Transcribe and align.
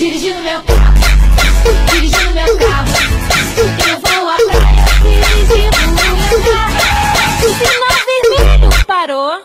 dirigindo 0.00 0.40
meu 0.40 0.62
carro, 0.62 0.94
dirigindo 1.92 2.30
meu 2.30 2.56
carro. 2.56 2.88
Eu 3.86 4.00
vou 4.00 4.28
à 4.30 4.36
praia, 4.36 4.82
dirigindo 5.02 5.76
meu 5.92 6.16
carro. 6.50 6.80
O 7.44 7.48
sinal 7.58 8.00
vermelho 8.06 8.70
parou. 8.86 9.42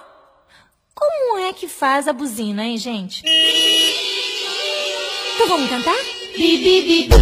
Como 0.94 1.40
é 1.40 1.52
que 1.52 1.68
faz 1.68 2.08
a 2.08 2.14
buzina, 2.14 2.64
hein, 2.64 2.78
gente? 2.78 3.22
Então 5.36 5.50
vamos 5.50 5.70
cantar? 5.70 5.98
Bi, 6.38 6.58
bi, 6.58 6.82
bi, 6.84 7.10
bi. 7.10 7.18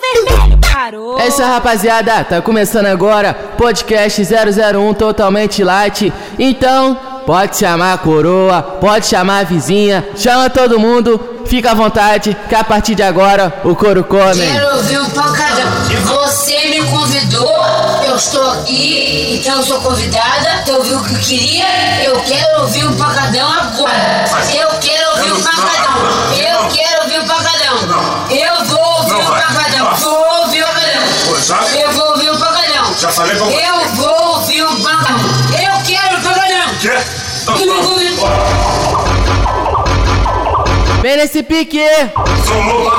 Vermelho 0.00 0.53
parou. 0.74 1.20
É 1.20 1.28
isso 1.28 1.40
rapaziada. 1.40 2.24
Tá 2.24 2.42
começando 2.42 2.86
agora 2.86 3.32
podcast 3.56 4.20
001 4.20 4.94
totalmente 4.94 5.62
light. 5.62 6.12
Então, 6.36 6.98
pode 7.24 7.56
chamar 7.56 7.94
a 7.94 7.98
coroa, 7.98 8.60
pode 8.60 9.06
chamar 9.06 9.40
a 9.40 9.44
vizinha, 9.44 10.04
chama 10.16 10.50
todo 10.50 10.80
mundo. 10.80 11.30
Fica 11.46 11.72
à 11.72 11.74
vontade, 11.74 12.36
que 12.48 12.54
a 12.54 12.64
partir 12.64 12.94
de 12.94 13.02
agora 13.02 13.60
o 13.64 13.76
couro 13.76 14.02
come. 14.02 14.46
Quero 14.46 14.76
ouvir 14.76 14.98
um 14.98 15.10
pancadão. 15.10 15.66
Você 16.06 16.68
me 16.68 16.82
convidou, 16.86 17.54
eu 18.08 18.16
estou 18.16 18.50
aqui, 18.52 19.38
então 19.38 19.58
eu 19.58 19.62
sou 19.62 19.80
convidada. 19.80 20.62
Tu 20.64 20.72
ouviu 20.72 20.98
o 20.98 21.04
que 21.04 21.14
eu 21.14 21.20
queria? 21.20 21.66
Eu 22.02 22.18
quero 22.22 22.62
ouvir 22.62 22.84
um 22.86 22.96
pancadão 22.96 23.46
agora. 23.46 24.24
Eu 24.52 24.68
quero 24.80 25.10
ouvir 25.10 25.32
um 25.32 25.42
pancadão. 25.42 25.94
Eu 26.32 26.68
quero 26.68 27.02
ouvir 27.02 27.20
um 27.20 27.26
pancadão. 27.26 28.24
Eu 28.30 28.63
saber 33.14 33.38
como. 33.38 33.50
Eu 33.52 33.88
vou 33.94 34.34
ouvir 34.34 34.62
o 34.62 34.70
Bambam. 34.76 35.16
Eu 35.52 35.84
quero 35.86 36.16
o 36.16 36.20
Bambam. 36.20 36.74
Quê? 36.80 36.98
Que 37.56 37.64
não 37.66 37.96
me... 37.96 38.04
Vem 41.00 41.16
nesse 41.18 41.42
pique. 41.42 41.84
Somou 42.46 42.90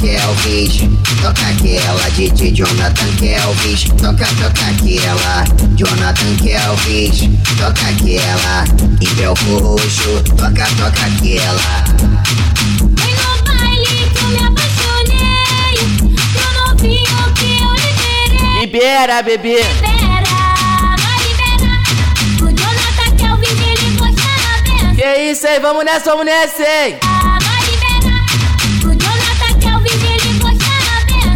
Kelvis, 0.00 0.80
toca 1.20 1.42
aquela 1.42 2.08
DJ 2.12 2.52
Jonathan 2.52 3.16
Kelvis, 3.18 3.84
toca, 4.00 4.24
toca 4.36 4.66
aquela 4.70 5.44
Jonathan 5.76 6.36
Kelvis, 6.36 7.28
toca 7.58 7.86
aquela 7.86 8.64
em 8.98 9.14
Belco 9.16 9.58
Roxo, 9.58 10.22
toca, 10.38 10.66
toca 10.78 11.06
aquela 11.06 11.84
Foi 12.96 13.12
no 13.12 13.42
baile 13.44 14.10
que 14.14 14.24
eu 14.24 14.28
me 14.30 14.38
apaixonei. 14.46 15.76
Pro 16.32 16.48
novinho 16.66 17.34
que 17.34 17.60
eu 17.60 17.70
liberei. 17.74 18.60
Libera, 18.60 19.22
bebê! 19.22 19.60
Libera, 19.60 20.32
vai 20.96 21.18
liberar. 21.28 21.82
O 22.40 22.46
Jonathan 22.46 23.10
Kelvin, 23.18 23.54
ele 23.70 23.96
gosta 23.98 24.30
na. 24.82 24.94
Que 24.94 25.30
isso 25.30 25.46
aí, 25.46 25.60
vamos 25.60 25.84
nessa, 25.84 26.10
vamos 26.10 26.24
nessa, 26.24 26.62
hein? 26.62 26.98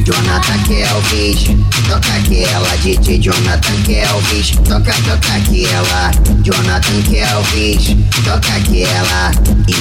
do 0.05 0.13
not 0.25 0.45
ataque 0.45 0.83
ao 0.83 1.01
vídeo 1.01 1.64
toca 1.89 2.13
aquela 2.15 2.77
DJ 2.77 3.19
Jonathan 3.19 3.83
Kelvis, 3.85 4.51
toca, 4.69 4.93
toca 4.93 5.35
aquela 5.35 6.11
Jonathan 6.43 7.03
Kelvis, 7.03 7.97
toca 8.25 8.57
aquela 8.57 9.33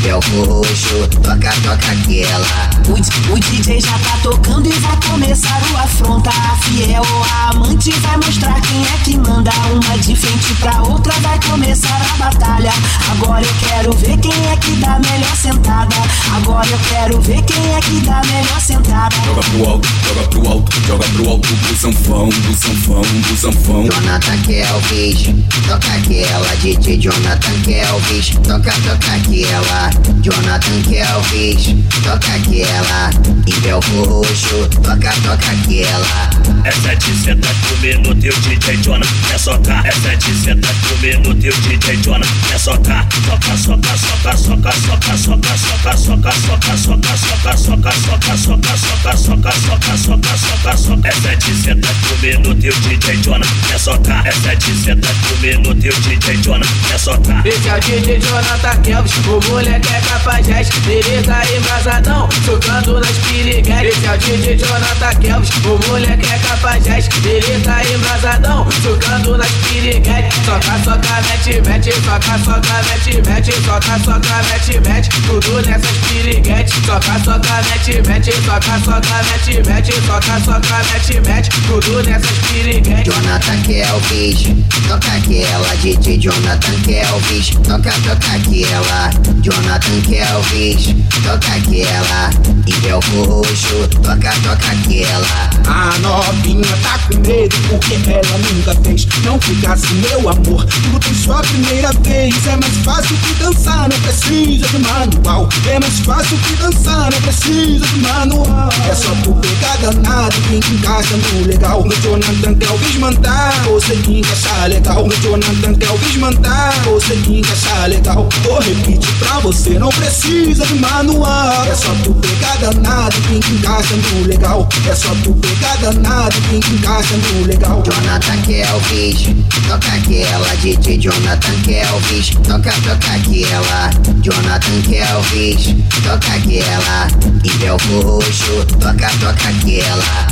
Belco 0.03 0.43
Roxo, 0.43 1.07
toca, 1.23 1.49
toca 1.63 1.91
aquela 1.91 2.69
O, 2.89 3.33
o 3.33 3.39
DJ 3.39 3.79
já 3.79 3.97
tá 3.99 4.17
tocando 4.21 4.67
e 4.67 4.72
vai 4.73 5.00
começar 5.09 5.61
o 5.72 5.78
afronta. 5.78 6.29
A 6.29 6.55
fiel 6.57 7.01
ou 7.01 7.23
a 7.23 7.50
amante 7.51 7.91
vai 8.00 8.17
mostrar 8.17 8.59
quem 8.61 8.81
é 8.81 8.97
que 9.03 9.17
manda. 9.17 9.49
Uma 9.72 9.97
de 9.99 10.13
frente 10.13 10.53
pra 10.55 10.81
outra 10.83 11.13
vai 11.22 11.39
começar 11.49 12.01
a 12.01 12.17
batalha. 12.17 12.73
Agora 13.11 13.45
eu 13.45 13.53
quero 13.67 13.94
ver 13.95 14.17
quem 14.17 14.47
é 14.51 14.57
que 14.57 14.72
dá 14.72 14.99
melhor 14.99 15.35
sentada. 15.38 15.95
Agora 16.35 16.67
eu 16.67 16.79
quero 16.89 17.22
ver 17.22 17.41
quem 17.44 17.73
é 17.73 17.79
que 17.79 18.01
dá 18.01 18.22
melhor 18.25 18.59
sentada. 18.59 19.16
Joga 19.25 19.41
pro 19.41 19.69
alto, 19.69 19.88
joga 20.05 20.28
pro 20.28 20.47
alto, 20.49 20.81
joga 20.85 21.05
pro 21.05 21.29
alto 21.29 21.53
do 21.53 21.78
sanfão, 21.93 22.29
do 22.29 22.53
sanfão, 22.55 23.01
do 23.01 23.37
sanfão. 23.37 23.85
Jonathan 23.85 24.37
Kelvis, 24.45 25.23
toca 25.67 25.93
aquela 25.93 26.55
DJ 26.55 26.97
Jonathan 26.97 27.61
Kelvis, 27.63 28.29
toca, 28.43 28.71
toca 28.71 29.13
aquela 29.15 29.89
Jonathan 30.21 30.81
Kelvis, 30.89 31.75
toca 32.03 32.35
aquela 32.35 33.09
em 33.45 33.59
Belco 33.61 34.03
Roxo, 34.03 34.67
toca, 34.81 35.11
toca 35.21 35.51
aquela 35.51 36.29
É 36.63 36.71
sete 36.71 37.13
senta 37.15 37.49
comer 37.67 37.99
no 37.99 38.15
teu 38.15 38.33
DJ 38.39 38.77
Jonah, 38.77 39.05
é 39.33 39.37
socar. 39.37 39.85
É 39.85 39.91
sete 39.91 40.33
senta 40.33 40.69
comer 40.87 41.19
no 41.19 41.35
teu 41.35 41.53
DJ 41.53 41.97
Jonah, 41.97 42.27
é 42.53 42.57
socar. 42.57 43.07
Soca, 43.25 43.57
soca, 43.57 43.97
soca, 43.97 44.37
soca, 44.37 44.71
soca, 44.71 45.17
soca, 45.17 45.17
soca, 45.17 45.57
soca, 45.57 45.97
soca, 45.97 46.31
soca, 46.31 46.77
soca, 46.77 47.57
soca, 47.57 47.57
soca, 47.57 47.91
soca, 47.97 48.37
soca, 48.37 49.17
soca, 49.17 49.51
soca, 49.51 49.97
soca, 49.97 50.37
soca, 50.37 50.77
soca. 50.77 51.07
É 51.07 51.11
sete 51.11 51.53
senta 51.55 51.82
comer 52.07 52.39
no 52.39 52.55
teu 52.55 52.73
DJ 52.73 53.17
Jonah, 53.17 53.45
é. 53.71 54.27
É 54.27 54.31
sete 54.31 54.75
senta 54.75 55.09
comer 55.27 55.59
no 55.59 55.75
teu 55.75 55.94
DJ 56.01 56.38
Jonah, 56.38 56.66
é 56.94 56.97
socar. 56.97 57.45
Esse 57.45 57.67
é 57.67 57.75
o 57.75 57.79
DJ 57.79 58.19
Jonathan 58.19 58.81
Kelvis, 58.81 59.13
o 59.27 59.51
moleque 59.51 59.93
é 59.93 60.01
capajeste 60.01 60.73
Ele 60.89 61.23
tá 61.23 61.41
embrasadão, 61.55 62.29
tocando 62.45 62.99
nas 62.99 63.17
piriguetes. 63.19 63.97
Esse 63.97 64.05
é 64.05 64.13
o 64.13 64.17
DJ 64.17 64.57
Jonathan 64.57 65.19
Kelvis, 65.19 65.49
o 65.66 65.89
moleque 65.89 66.25
é 66.31 66.39
capajeste 66.39 67.09
Ele 67.27 67.59
tá 67.63 67.81
embrasadão, 67.83 68.66
tocando 68.83 69.38
nas 69.38 69.51
piriguetes. 69.51 70.33
Soca, 70.45 70.77
soca, 70.83 71.22
mete, 71.27 71.61
mete, 71.67 71.91
soca, 71.91 72.38
soca, 72.43 72.83
mete, 72.89 73.22
mete 73.27 73.51
Soca, 73.63 73.99
soca, 73.99 74.43
mete, 74.51 74.79
mete, 74.88 75.09
tudo 75.27 75.61
nessas 75.61 75.97
piriguetes. 76.07 76.73
Soca, 76.85 77.19
soca, 77.23 77.61
mete, 77.69 78.01
mete, 78.07 78.31
soca, 78.31 78.79
soca, 78.83 79.23
mete, 79.31 79.67
mete 79.67 79.93
Soca, 80.05 80.39
soca, 80.45 80.77
mete, 80.91 81.22
mete, 81.27 81.49
tudo 81.79 82.03
piriguetes 82.51 83.03
Jonathan 83.03 83.61
Kelvis, 83.63 84.44
toca 84.88 85.11
aquela 85.13 85.75
DJ 85.81 86.17
Jonathan 86.17 86.79
Kelvis, 86.84 87.50
toca, 87.63 87.91
toca 87.91 88.35
aquela. 88.35 89.09
Jonathan 89.41 90.01
Kelvis, 90.01 90.95
toca 91.23 91.53
aquela 91.56 92.29
em 92.66 92.79
Belco 92.79 93.24
Roxo, 93.24 93.88
toca, 94.01 94.31
toca 94.41 94.72
aquela 94.72 95.50
A 95.68 95.97
novinha 96.00 96.78
tá 96.81 97.00
com 97.07 97.19
medo 97.19 97.56
porque 97.69 97.96
ela 98.09 98.38
nunca 98.38 98.75
fez. 98.84 99.06
Não 99.24 99.40
fica 99.40 99.74
assim, 99.74 99.96
meu 99.96 100.29
amor. 100.29 100.66
Tudo 100.66 101.16
sua 101.23 101.41
primeira 101.41 101.91
vez. 102.02 102.47
É 102.47 102.56
mais 102.57 102.78
fácil 102.84 103.18
que 103.18 103.34
dançar, 103.35 103.90
não 103.90 104.00
precisa 104.02 104.68
de 104.68 104.79
manual. 104.79 105.50
É 105.68 105.79
mais 105.79 106.00
fácil 106.00 106.38
que 106.38 106.56
dançar, 106.56 107.12
não 107.12 107.22
precisa 107.22 107.85
de 107.85 108.00
manual. 108.00 108.69
É 108.90 108.96
só 108.96 109.12
tu 109.23 109.34
pegar 109.34 109.78
danado, 109.78 110.35
quem 110.50 110.59
te 110.59 110.73
encaixa 110.73 111.16
no 111.18 111.47
legal. 111.47 111.84
No 111.84 111.96
Jonathan 112.02 112.53
Kelvis 112.56 112.96
mandar, 112.96 113.52
você 113.63 113.96
que 113.97 114.19
encaixa 114.19 114.68
legal. 114.68 115.07
No 115.07 115.16
Jonathan 115.22 115.73
Kelvis 115.75 116.16
mandar, 116.18 116.73
você 116.85 117.16
que 117.18 117.40
encaixa 117.40 117.88
legal. 117.88 118.28
Vou 118.44 118.59
repetir 118.59 119.13
pra 119.19 119.40
você, 119.40 119.72
não 119.72 119.90
precisa 119.90 120.66
de 120.66 120.75
manual. 120.75 121.66
É 121.66 121.75
só 121.75 121.94
tu 122.03 122.13
pegar 122.16 122.53
danado, 122.58 123.16
quem 123.28 123.40
te 123.40 123.53
encaixa 123.53 123.96
no 123.96 124.28
legal. 124.28 124.68
É 124.90 124.96
só 124.96 125.09
tu 125.24 125.34
pegar 125.36 125.75
danado, 125.78 126.36
quem 126.50 126.59
te 126.59 126.74
encaixa 126.74 127.16
no 127.16 127.46
legal. 127.46 127.84
Jonathan 127.84 128.41
Kelvis, 128.41 129.28
toca 129.68 129.88
aquela 129.88 130.56
DJ 130.56 130.97
Jonathan 130.97 131.62
Kelvis, 131.64 132.29
toca, 132.47 132.72
toca 132.72 133.16
aquela 133.16 133.90
Jonathan 134.22 134.82
Kelvis, 134.82 135.76
toca 136.03 136.34
aquela 136.34 137.08
em 137.44 137.58
Belco 137.58 138.02
Roxo, 138.02 138.66
toca, 138.79 139.09
toca 139.20 139.49
aquela 139.49 140.28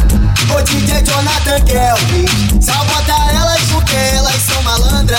Ô 0.55 0.61
DJ 0.63 1.03
Jonathan 1.03 1.61
Kelvis 1.65 2.51
bota 2.91 3.13
elas 3.33 3.61
porque 3.71 3.95
elas 3.95 4.35
são 4.35 4.61
malandra 4.63 5.17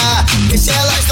Deixa 0.48 0.72
elas 0.72 1.04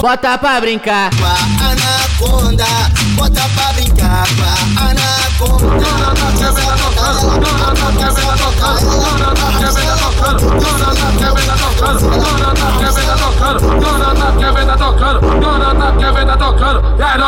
Bota 0.00 0.38
pra 0.38 0.60
brincar. 0.60 1.10
Com 1.10 1.26
a 1.26 1.70
anaconda 1.70 2.64
Bota 3.16 3.48
pra 3.54 3.72
brincar 3.74 4.26
com 4.34 4.80
a 4.80 4.88
anaconda 4.88 5.19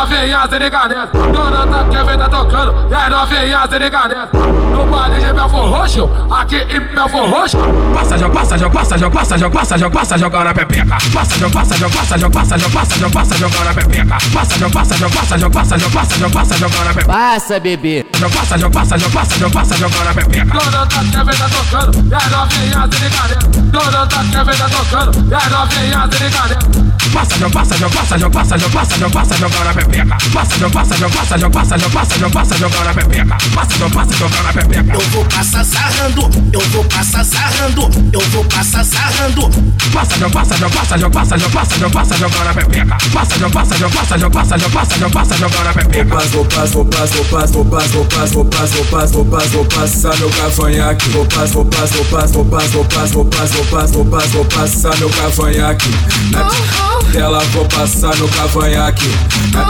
novinha. 0.02 0.48
se 0.48 0.58
liga 0.58 0.88
nessa. 0.88 1.18
Dona 1.32 1.84
Kevin 1.90 2.18
tá 2.18 2.28
tocando, 2.28 2.74
e 2.90 2.94
as 2.94 3.10
novinha 3.10 3.66
se 3.68 3.78
liga 3.78 4.08
nessa. 4.08 4.38
No 4.72 4.86
baile 4.86 5.20
de 5.20 5.32
Belfor 5.32 5.68
Roxo, 5.70 6.10
aqui 6.30 6.56
em 6.56 6.80
Belfor 6.94 7.28
Roxo. 7.30 7.58
Passa, 7.94 8.18
joga, 8.18 8.34
passa, 8.34 8.58
joga, 8.58 8.74
passa, 8.74 8.98
joga, 8.98 9.18
passa, 9.18 9.38
joga, 9.38 9.58
passa, 9.58 9.78
joga, 9.78 9.98
passa, 9.98 10.18
jogando 10.18 10.46
a 10.48 10.54
pepeca. 10.54 10.98
Passa, 11.12 11.38
joga, 11.38 11.52
passa, 11.52 11.76
joga, 11.76 11.96
passa, 11.96 12.18
joga, 12.18 12.32
passa, 12.32 12.58
joga, 12.58 12.72
passa, 12.72 12.98
joga, 12.98 13.12
passa, 13.12 13.36
jogando 13.36 13.68
a 13.68 13.74
pepeca. 13.74 14.18
Passa, 14.32 14.58
joga, 14.58 14.72
passa, 14.72 14.96
joga, 14.96 15.14
passa, 15.14 15.38
joga, 15.38 15.54
passa, 15.54 15.78
joga, 15.78 15.94
passa, 15.94 16.18
joga, 16.18 16.32
passa, 16.32 16.58
jogando 16.58 16.88
a 16.88 16.94
pepeca. 16.94 17.12
Passa, 17.12 17.60
bebê. 17.60 18.01
Joga, 18.22 18.34
passa, 18.36 18.56
joga, 18.58 18.70
passa, 18.70 18.98
joga, 18.98 19.12
passa, 19.12 19.38
joga, 19.38 19.50
passa, 19.50 19.76
jogando 19.76 20.08
a 20.08 20.14
pepeca. 20.14 20.44
Dona 20.44 20.86
Kevin 20.86 21.38
tá 21.38 21.48
tocando, 21.48 22.08
e 22.08 22.14
as 22.14 22.30
novinha 22.30 22.88
se 22.92 23.02
liga 23.02 23.22
nessa. 23.22 23.48
Dona 23.72 24.06
Kevin 24.06 24.58
tá 24.58 24.68
tocando, 24.68 25.30
e 25.30 25.34
as 25.34 25.50
novinha 25.50 26.08
se 26.12 26.24
liga 26.24 26.42
nessa. 26.42 26.92
Passa, 27.12 27.38
joga, 27.38 27.52
passa, 27.52 27.76
joga, 27.76 27.94
passa, 27.94 28.18
joga, 28.18 28.30
passa, 28.32 28.58
joga, 28.58 28.72
passa, 28.72 28.98
joga, 28.98 29.12
passa, 29.12 29.36
jogando 29.36 29.68
a 29.68 29.74
pepeca. 29.74 30.16
Passa, 30.32 30.58
joga, 30.58 30.72
passa, 30.72 30.96
joga, 30.96 31.16
passa, 31.16 31.38
joga, 31.38 31.50
passa, 31.50 31.78
joga, 31.78 31.90
passa, 31.92 32.18
joga, 32.18 32.32
passa, 32.32 32.56
jogando 32.56 32.88
a 32.88 32.94
pepeca. 32.94 33.36
Passa, 33.54 33.78
joga, 33.78 33.94
passa, 33.94 34.16
jogando 34.16 34.48
a 34.48 34.52
pepeca. 34.52 34.94
Eu 34.94 35.00
vou 35.10 35.24
passar 35.26 35.64
sarrando, 35.64 36.30
eu 36.52 36.60
vou 36.60 36.84
passar 36.84 37.24
sarrando, 37.24 37.90
eu 38.12 38.20
vou 38.30 38.44
passar 38.44 38.84
sarrando. 38.84 39.50
Passa, 39.92 40.18
joga, 40.18 40.30
passa, 40.32 40.56
joga, 40.56 40.74
passa, 40.74 40.98
joga, 40.98 41.10
passa, 41.10 41.38
joga, 41.38 41.50
passa, 41.52 41.78
joga, 41.78 41.90
passa, 41.90 42.16
jogando 42.16 42.48
a 42.48 42.54
pepeca. 42.54 42.96
Passa, 43.12 43.38
joga, 43.38 43.50
passa, 43.52 43.76
joga, 43.76 43.94
passa, 43.96 44.18
joga, 44.18 44.30
passa, 44.30 44.58
joga, 44.58 44.72
passa, 44.72 44.98
joga, 44.98 45.10
passa, 45.10 45.36
jogando 45.36 45.68
a 45.68 45.72
pepeca. 45.72 46.18
Vou 46.32 46.44
pas, 46.46 46.70
vou 46.70 46.84
pas, 46.86 47.50
vou 47.50 47.64
pas, 47.64 47.90
vou 47.92 48.04
pas, 48.06 48.24
vou 48.26 48.44
pas, 48.44 48.66
vou 48.66 48.84
pas, 48.86 49.06
vou 49.06 49.24
pas, 49.24 49.46
vou 49.46 49.46
pas, 49.46 49.46
vou 49.46 49.64
passar 49.66 50.16
meu 50.18 50.30
cavanhaque. 50.30 51.08
Vou 51.10 51.26
pas, 51.26 51.46
vou 51.46 51.64
pas, 51.64 51.86
vou 51.86 52.04
pas, 52.04 52.26
vou 52.26 52.44
pas, 52.44 52.66
vou 52.68 52.84
pas, 52.84 53.06
vou 53.06 53.24
pas, 53.24 53.46
vou 53.46 53.64
pas, 53.64 53.86
vou 53.86 54.04
pas, 54.04 54.26
vou 54.26 54.44
passar 54.46 54.96
meu 54.98 55.10
cavanhaque. 55.10 55.90
Na 56.30 56.48
tela 57.12 57.38
vou 57.52 57.64
passar 57.66 58.16
meu 58.16 58.28
cavanhaque. 58.28 59.08
Na 59.52 59.64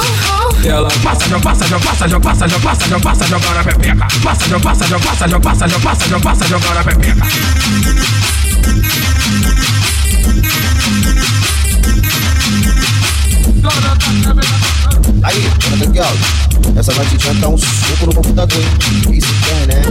tela 0.62 0.88
Passa, 1.02 1.28
joga, 1.28 1.42
passa, 1.42 1.66
joga, 1.66 1.84
passa, 1.84 2.08
joga, 2.08 2.20
passa, 2.20 2.48
joga, 2.48 2.62
passa, 2.62 2.88
joga, 2.88 3.00
passa, 3.02 3.26
jogando 3.26 3.58
a 3.58 3.64
pepeca. 3.64 4.06
Passa, 4.22 4.48
joga, 4.48 4.60
passa, 4.60 4.86
joga, 4.86 5.04
passa, 5.04 5.28
joga, 5.28 5.40
passa, 5.40 5.68
joga, 5.68 5.80
passa, 5.82 6.08
joga, 6.08 6.22
passa, 6.22 6.46
jogando 6.46 6.78
a 6.78 6.84
pepeca. 6.84 7.26
Dona 13.62 13.96
Kevin 13.96 14.91
Aí, 15.22 15.38
dona 15.60 15.76
Daniel, 15.76 16.06
essa 16.76 16.92
batidinha 16.94 17.34
tá 17.40 17.48
um 17.48 17.56
suco 17.56 18.06
no 18.06 18.14
computador? 18.14 18.60
Isso 19.12 19.28
tem, 19.44 19.66
né? 19.68 19.82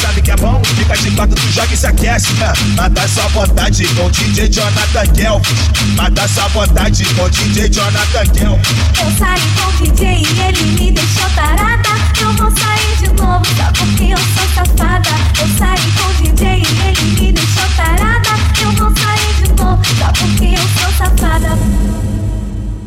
Sabe 0.00 0.22
que 0.22 0.30
é 0.30 0.36
bom? 0.36 0.62
Fica 0.64 0.96
de 0.96 1.10
quatro, 1.12 1.34
tu 1.34 1.52
joga 1.52 1.72
e 1.72 1.76
se 1.76 1.86
aquece. 1.86 2.32
né? 2.34 2.52
Mata 2.76 3.08
sua 3.08 3.28
vontade 3.28 3.86
com 3.94 4.06
o 4.06 4.10
DJ 4.10 4.48
Jonathan 4.48 5.06
Kelvis. 5.14 5.54
Mata 5.96 6.28
sua 6.28 6.48
vontade 6.48 7.04
com 7.14 7.22
o 7.24 7.30
DJ 7.30 7.68
Jonathan 7.70 8.26
Kelvis. 8.32 8.68
Eu 9.00 9.10
saí 9.18 9.40
com 9.56 9.68
o 9.68 9.72
DJ 9.86 10.08
e 10.22 10.40
ele 10.40 10.62
me 10.72 10.92
deixou 10.92 11.30
tarada. 11.30 11.88
Eu 12.20 12.32
vou 12.34 12.50
sair 12.50 12.96
de 12.98 13.08
novo 13.20 13.44
só 13.56 13.72
porque 13.72 14.04
eu 14.12 14.18
sou 14.18 14.48
safada. 14.54 15.10
Eu 15.40 15.48
saí 15.58 15.92
com 15.92 16.10
o 16.10 16.14
DJ 16.14 16.62
e 16.62 16.88
ele 16.88 17.02
me 17.20 17.32
deixou 17.32 17.68
tarada. 17.76 18.30
Eu 18.60 18.72
vou 18.72 18.92
sair 18.96 19.34
de 19.42 19.48
novo 19.62 19.82
só 19.98 20.06
porque 20.12 20.54
eu 20.54 20.68
sou 20.80 20.92
safada. 20.98 21.58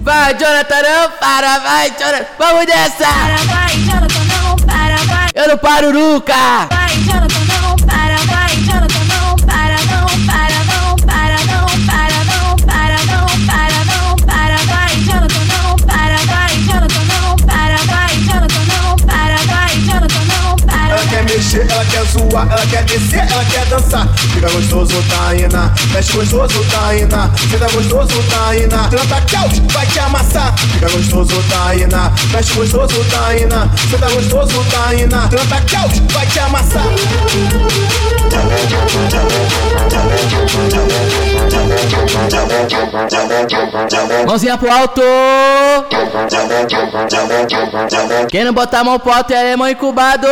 Vai, 0.01 0.33
Jonathan, 0.33 0.81
não 0.81 1.11
para, 1.19 1.59
vai, 1.59 1.91
Jonathan. 1.91 2.25
Vamos 2.39 2.65
Para, 2.65 2.75
nessa. 2.75 3.45
vai, 3.45 3.77
Jonathan, 3.77 4.23
não 4.44 4.56
para, 4.56 4.95
vai. 5.06 5.29
Eu 5.35 5.47
não 5.50 5.57
paro 5.57 5.94
nunca. 5.94 6.33
Vai, 6.69 6.79
ela 21.80 21.86
quer 21.86 22.06
zoar, 22.08 22.48
ela 22.52 22.66
quer 22.68 22.84
descer, 22.84 23.26
ela 23.31 23.46
quer 23.46 23.66
dançar. 23.68 24.08
Fica 24.34 24.50
gostoso, 24.50 25.02
Taina. 25.04 25.74
Mexe 25.94 26.12
gostoso, 26.12 26.66
Taina. 26.66 27.31
Fica 27.38 27.70
gostoso, 27.70 28.24
Taina. 28.24 28.90
Tranta 28.90 29.22
caos, 29.22 29.60
vai 29.72 29.86
te 29.86 30.00
amassar. 30.00 30.54
Fica 30.58 30.90
gostoso, 30.90 31.44
Taina. 31.50 32.12
Mexe 32.34 32.54
gostoso, 32.54 33.06
Taina. 33.06 33.70
Fica 33.78 34.10
gostoso, 34.10 34.66
Taina. 34.72 35.28
Tranta 35.30 35.62
caos, 35.62 36.00
vai 36.12 36.26
te 36.28 36.40
amassar. 36.40 36.84
Mãozinha 44.26 44.58
pro 44.58 44.72
alto. 44.72 45.02
Quem 48.30 48.44
não 48.44 48.54
botar 48.54 48.80
a 48.80 48.84
mão 48.84 49.00
pro 49.00 49.12
alto 49.12 49.34
é 49.34 49.40
alemão 49.40 49.70
incubado. 49.70 50.28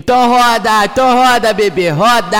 Então 0.00 0.28
roda, 0.28 0.84
então 0.84 1.16
roda, 1.16 1.52
bebê, 1.52 1.90
roda. 1.90 2.38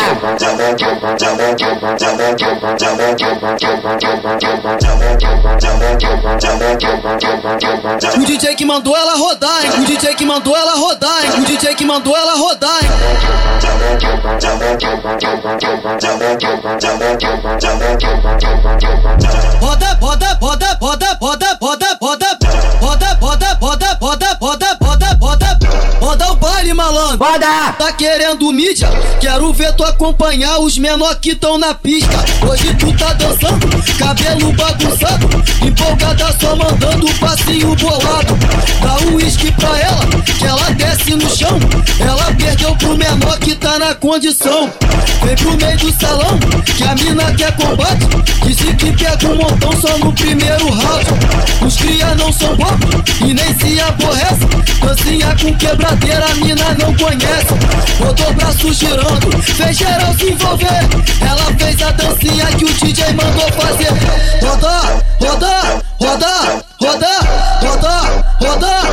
O 8.16 8.24
DJ 8.24 8.54
que 8.54 8.64
mandou 8.64 8.96
ela 8.96 9.14
rodar, 9.16 9.64
hein? 9.64 9.70
O 9.78 9.84
DJ 9.84 10.14
que 10.14 10.24
mandou 10.24 10.56
ela 10.56 10.74
rodar, 10.74 11.24
hein? 11.24 11.30
O 11.38 11.44
DJ 11.44 11.74
que 11.74 11.84
mandou 11.84 12.16
ela 12.16 12.34
rodar, 12.34 12.78
hein? 12.82 12.88
Tá 27.78 27.92
querendo 27.92 28.52
mídia? 28.52 28.88
Quero 29.20 29.52
ver 29.52 29.72
tu 29.74 29.84
acompanhar 29.84 30.58
os 30.58 30.76
menor 30.76 31.14
que 31.20 31.36
tão 31.36 31.56
na 31.56 31.72
pista. 31.74 32.24
Hoje 32.44 32.74
tu 32.74 32.92
tá 32.94 33.12
dançando, 33.12 33.68
cabelo 33.96 34.52
bagunçado, 34.52 35.28
empolgada 35.64 36.34
só 36.40 36.56
mandando 36.56 37.06
passinho 37.20 37.76
bolado. 37.76 38.36
Dá 38.82 38.96
um 39.06 39.14
uísque 39.14 39.52
pra 39.52 39.78
ela, 39.78 40.06
que 40.24 40.44
ela 40.44 40.70
desce 40.70 41.14
no 41.14 41.30
chão. 41.30 41.56
Ela 42.00 42.24
perdeu 42.34 42.74
pro 42.74 42.96
menor 42.96 43.38
que 43.38 43.54
tá 43.54 43.78
na 43.78 43.94
condição. 43.94 44.68
Vem 45.24 45.36
pro 45.36 45.56
meio 45.56 45.78
do 45.78 45.92
salão, 46.00 46.36
que 46.76 46.82
a 46.82 46.94
mina 46.96 47.32
quer 47.34 47.54
combate. 47.54 48.06
Disse 48.44 48.74
que 48.74 48.92
pega 48.92 49.28
um 49.28 49.36
montão 49.36 49.72
só 49.80 49.96
no 49.98 50.12
primeiro 50.12 50.68
round. 50.68 51.06
Os 51.64 51.76
cria 51.76 52.12
não 52.16 52.32
são 52.32 52.56
bobos 52.56 53.02
e 53.20 53.32
nem 53.32 53.56
se 53.58 53.80
aborrece. 53.80 54.46
Dancinha 54.82 55.36
com 55.40 55.54
quebradeira, 55.56 56.24
a 56.24 56.34
mina 56.34 56.76
não 56.78 56.94
conhece. 56.94 57.67
Botou 57.98 58.28
o 58.28 58.32
braço 58.34 58.72
girando, 58.72 59.42
fez 59.42 59.76
geral 59.76 60.14
se 60.14 60.30
envolver. 60.30 60.88
Ela 61.20 61.44
fez 61.58 61.82
a 61.82 61.90
dancinha 61.90 62.46
que 62.46 62.64
o 62.64 62.72
DJ 62.72 63.12
mandou 63.12 63.52
fazer. 63.52 63.88
Rodar, 64.40 65.04
rodar, 65.20 65.82
rodar, 66.00 66.64
rodar, 66.80 67.26
rodar, 67.60 68.36
rodar, 68.40 68.87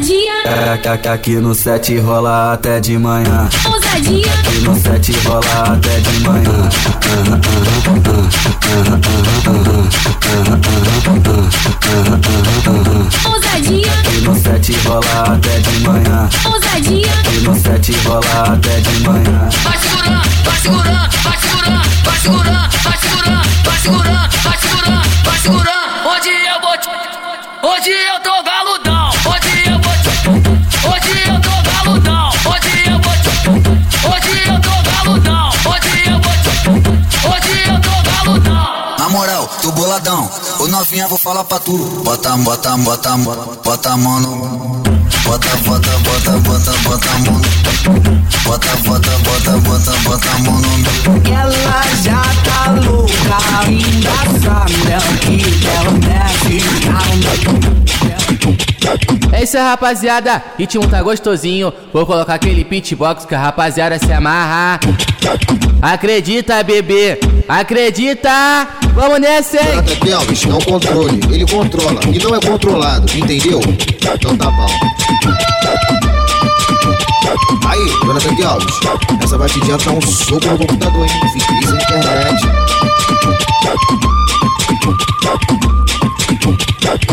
ousadia, 0.00 0.32
É 0.46 1.10
aqui 1.12 1.36
no 1.36 1.54
set 1.54 1.98
rola 1.98 2.54
até 2.54 2.80
de 2.80 2.96
manhã. 2.98 3.48
ousadia, 3.70 4.32
Aqui 4.32 4.58
no 4.60 4.74
set 4.80 5.12
rola 5.26 5.74
até 5.74 6.00
de 6.00 6.20
manhã. 6.20 6.68
ousadia, 13.26 13.92
Aqui 13.92 14.20
no 14.22 14.34
set 14.40 14.72
rola 14.86 15.34
até 15.34 15.58
de 15.58 15.78
manhã. 15.80 16.28
ousadia. 16.46 17.12
Aqui 17.12 17.40
no 17.42 17.54
set 17.60 17.92
rola 18.06 18.54
até 18.54 18.80
de 18.80 19.00
manhã. 19.00 19.48
Vai 19.62 19.78
segurando, 19.78 20.28
vai 20.44 20.56
segurando, 20.60 21.10
vai 21.22 21.38
segurando, 21.38 21.90
vai 22.02 22.18
segurando, 22.18 22.70
vai 22.82 22.98
segurando, 22.98 23.48
vai 23.62 23.78
segurando, 23.78 24.30
vai 24.42 24.58
segurando, 24.58 25.08
vai 25.24 25.38
segurando. 25.38 25.70
Hoje 26.06 26.30
eu 26.30 26.60
vou 26.62 26.78
te... 26.78 26.88
Hoje 27.62 27.90
eu 27.90 28.20
tô 28.22 28.42
galudão. 28.42 28.99
Na 38.98 39.08
moral, 39.08 39.48
tô 39.62 39.72
boladão. 39.72 40.30
Ô 40.58 40.68
novinha, 40.68 41.08
vou 41.08 41.16
falar 41.16 41.44
pra 41.44 41.58
tu. 41.58 41.76
Bota, 42.04 42.36
bota, 42.36 42.76
bota, 42.76 43.16
bota, 43.16 43.62
bota 43.64 43.90
a 43.90 43.96
mão 43.96 44.20
no. 44.20 44.99
Bota, 45.24 45.48
bota, 45.64 45.90
bota, 45.98 46.30
bota, 46.38 46.72
bota 46.82 47.08
a 47.10 47.18
mão 47.18 47.34
no. 47.34 47.44
Bota, 48.44 48.76
bota, 48.84 49.10
bota, 49.18 49.50
bota, 49.58 49.92
bota 50.02 50.28
a 50.30 50.38
mão 50.38 50.58
no. 50.58 50.68
Ela 51.30 51.82
já 52.02 52.22
tá 52.44 52.72
louca, 52.72 53.36
ainda 53.64 54.14
sabe 54.40 54.74
é 54.90 54.98
o 54.98 55.00
que 55.18 55.38
ela 55.66 55.92
deve 55.98 56.60
É 59.32 59.42
isso 59.44 59.56
aí, 59.56 59.62
rapaziada. 59.62 60.42
Ritmo 60.58 60.86
tá 60.88 61.02
gostosinho. 61.02 61.72
Vou 61.92 62.04
colocar 62.06 62.34
aquele 62.34 62.64
pitbox 62.64 63.24
que 63.24 63.34
a 63.34 63.38
rapaziada 63.38 63.98
se 63.98 64.12
amarra. 64.12 64.80
Acredita, 65.80 66.62
bebê. 66.62 67.18
Acredita. 67.48 68.30
Vamos 68.94 69.20
nessa, 69.20 69.56
hein? 69.56 69.66
Jonathan 69.70 69.96
Kelvis 69.96 70.44
é 70.44 70.52
um 70.52 70.60
controle, 70.60 71.20
ele 71.32 71.46
controla 71.46 72.00
e 72.12 72.18
não 72.18 72.34
é 72.34 72.40
controlado, 72.40 73.16
entendeu? 73.16 73.60
Então 74.14 74.36
tá 74.36 74.50
bom. 74.50 74.66
Aí, 77.66 77.88
Jonathan 78.04 78.34
Kelvis, 78.34 78.80
essa 79.22 79.38
batidinha 79.38 79.78
tá 79.78 79.90
um 79.92 80.00
soco 80.00 80.46
no 80.46 80.58
computador, 80.58 81.06
hein? 81.06 81.12
Fiquei 81.32 81.62
sem 81.66 81.76
internet. 81.76 82.70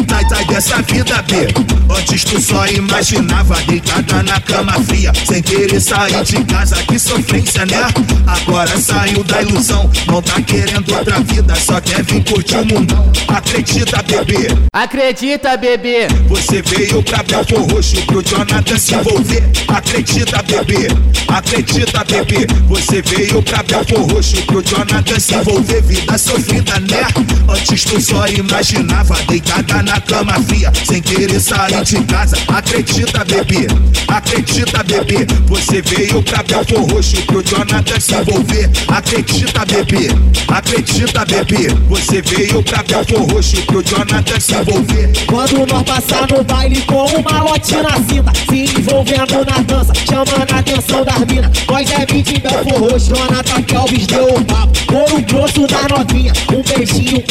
Sai, 0.08 0.24
sai 0.30 0.46
dessa 0.46 0.82
vida, 0.82 1.22
B. 1.24 1.48
Antes 1.90 2.24
tu 2.24 2.42
só 2.42 2.66
imaginava 2.68 3.56
deitada 3.68 4.24
na 4.24 4.40
cama 4.42 4.74
fria, 4.84 5.12
sem 5.26 5.42
querer 5.42 5.80
sair 5.80 6.24
de 6.24 6.44
casa, 6.46 6.76
que 6.84 6.98
sofrência, 6.98 7.66
né? 7.66 7.88
Agora 8.26 8.78
saiu 8.80 9.24
da 9.24 9.42
ilusão, 9.42 9.90
não 10.08 10.22
tá 10.22 10.42
querendo 10.42 10.94
outra 10.94 11.20
vida, 11.22 11.56
só 11.56 11.80
quer 11.80 12.04
vir 12.04 12.24
curtir 12.24 12.58
o 12.58 12.66
mundão. 12.66 13.12
Acredita, 13.28 14.02
bebê. 14.04 14.48
Acredita, 14.74 15.58
bebê. 15.58 16.08
Você 16.28 16.62
veio 16.62 17.04
pra 17.04 17.24
Belfor 17.24 17.72
Roxo 17.72 18.02
pro 18.06 18.24
Jonathan 18.24 18.78
se 18.78 18.96
envolver. 18.96 19.44
Acredita, 19.68 20.44
bebê. 20.44 20.88
Acredita, 21.28 22.04
bebê. 22.04 22.48
Você 22.68 23.02
veio 23.02 23.42
pra 23.44 23.64
Belfor 23.64 24.12
Roxo 24.12 24.42
pro 24.44 24.64
Jonathan 24.64 25.20
se 25.20 25.36
envolver. 25.36 25.82
Vida 25.84 26.18
sofrida, 26.18 26.80
né? 26.80 27.08
Antes 27.50 27.84
tu 27.84 28.02
só 28.02 28.28
imaginava 28.28 29.17
deitada 29.26 29.84
na 29.84 30.00
cama 30.02 30.34
fria, 30.44 30.72
sem 30.86 31.02
querer 31.02 31.40
sair 31.40 31.84
de 31.84 32.04
casa. 32.04 32.38
Acredita, 32.48 33.26
bebê. 33.26 33.68
Acredita, 34.08 34.84
bebê. 34.84 35.28
Você 35.48 35.82
veio 35.82 36.22
pra 36.24 36.44
Belfor 36.44 36.92
Roxo 36.92 37.22
pro 37.24 37.44
Jonathan 37.44 38.00
se 38.00 38.16
envolver. 38.16 38.70
Acredita, 38.88 39.66
bebê. 39.66 40.10
Acredita, 40.48 41.26
bebê. 41.26 41.68
Você 41.90 42.22
veio 42.22 42.64
pra 42.64 42.84
Belfor 42.84 43.32
Roxo 43.32 43.62
pro 43.64 43.84
Jonathan 43.84 44.40
se 44.40 44.56
envolver. 44.56 45.12
Quando 45.26 45.66
nós 45.66 45.84
passar 45.84 46.28
no 46.30 46.44
baile 46.44 46.82
com 46.82 47.06
uma 47.06 47.44
lote 47.44 47.76
na 47.76 47.96
cinta 47.96 48.32
Se 48.50 48.80
envolvendo 48.80 49.46
na 49.46 49.62
dança, 49.64 49.94
chamando 50.06 50.54
a 50.54 50.60
atenção 50.60 51.04
das 51.04 51.20
minas 51.26 51.52
Nós 51.68 51.90
é 51.92 52.06
beat 52.06 52.30
em 52.30 52.40
Belfor 52.40 52.92
Roxo, 52.92 53.16
Jonathan 53.16 53.62
Kelvis 53.64 54.08
deu 54.08 54.28
o 54.28 54.46
papo 54.46 54.78
Ouro 54.94 55.22
grosso 55.22 55.68
da 55.68 55.96
novinha, 55.96 56.34
um 56.52 56.62
beijinho 56.64 57.24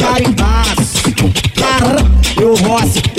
roço, 0.66 0.75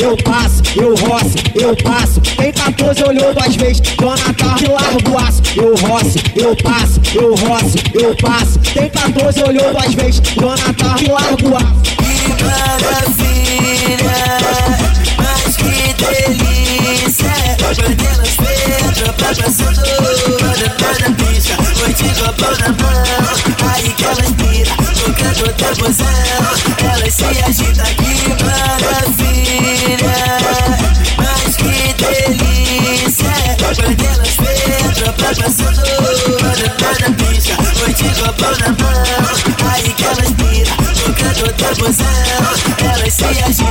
eu 0.08 0.16
passo, 0.24 0.64
eu 0.78 0.96
roço, 0.96 1.36
eu 1.56 1.76
passo 1.84 2.22
Tem 2.22 2.54
14 2.54 3.04
olhou 3.04 3.34
duas 3.34 3.56
vezes, 3.58 3.82
Jonathan 4.00 4.56
de 4.56 4.68
largo 4.68 5.18
aço 5.18 5.42
Eu 5.58 5.76
roço, 5.88 6.18
eu 6.36 6.56
passo, 6.56 7.02
eu 7.14 7.36
roço, 7.36 7.78
eu 7.94 8.16
passo 8.16 8.58
Tem 8.60 8.90
14 8.90 9.44
olhou 9.44 9.74
duas 9.74 9.94
vezes, 9.94 10.22
Jonathan 10.36 10.96
de 10.96 11.12
largo 11.12 11.56
aço 11.58 11.74
Que 11.98 12.08
mas 15.18 15.56
que 15.58 15.94
delícia. 15.98 17.32
Bandelas 17.68 18.36
feitas 18.36 18.98
pra 19.02 19.34
passando 19.36 19.82
na 19.82 21.10
pista. 21.16 21.56
Noite 21.80 22.08
copão 22.20 22.52
na 22.60 22.70
mão, 22.70 23.74
aí 23.74 23.90
que 23.94 24.06
elas 24.06 24.32
pira, 24.32 24.72
tocando 25.06 25.54
tamborzão. 25.54 26.08
Elas 26.94 27.14
se 27.14 27.26
agitam, 27.26 27.86
que 27.96 28.44
maravilha, 28.44 29.07
Feitas 33.88 35.00
pra 35.14 35.34
passando 35.36 35.82
na 37.00 37.10
pista. 37.16 37.56
Noite 37.80 38.04
copão 38.22 38.52
na 38.60 38.68
mão, 38.68 39.04
aí 39.72 39.94
que 39.94 40.04
elas 40.04 40.32
pira, 40.32 40.72
tocando 41.06 41.54
tamborzão. 41.54 42.06
Elas 42.84 43.14
se 43.14 43.24
agitam. 43.26 43.68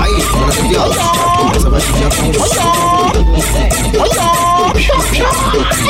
Aí, 0.00 0.16
Jonathan 0.20 0.68
Kelvis, 0.68 0.98
essa 1.56 1.70
batidinha 1.70 2.08
tá 2.08 2.22
um 2.22 2.32
soco 2.32 3.18
no 3.18 3.24
computador. 3.24 4.42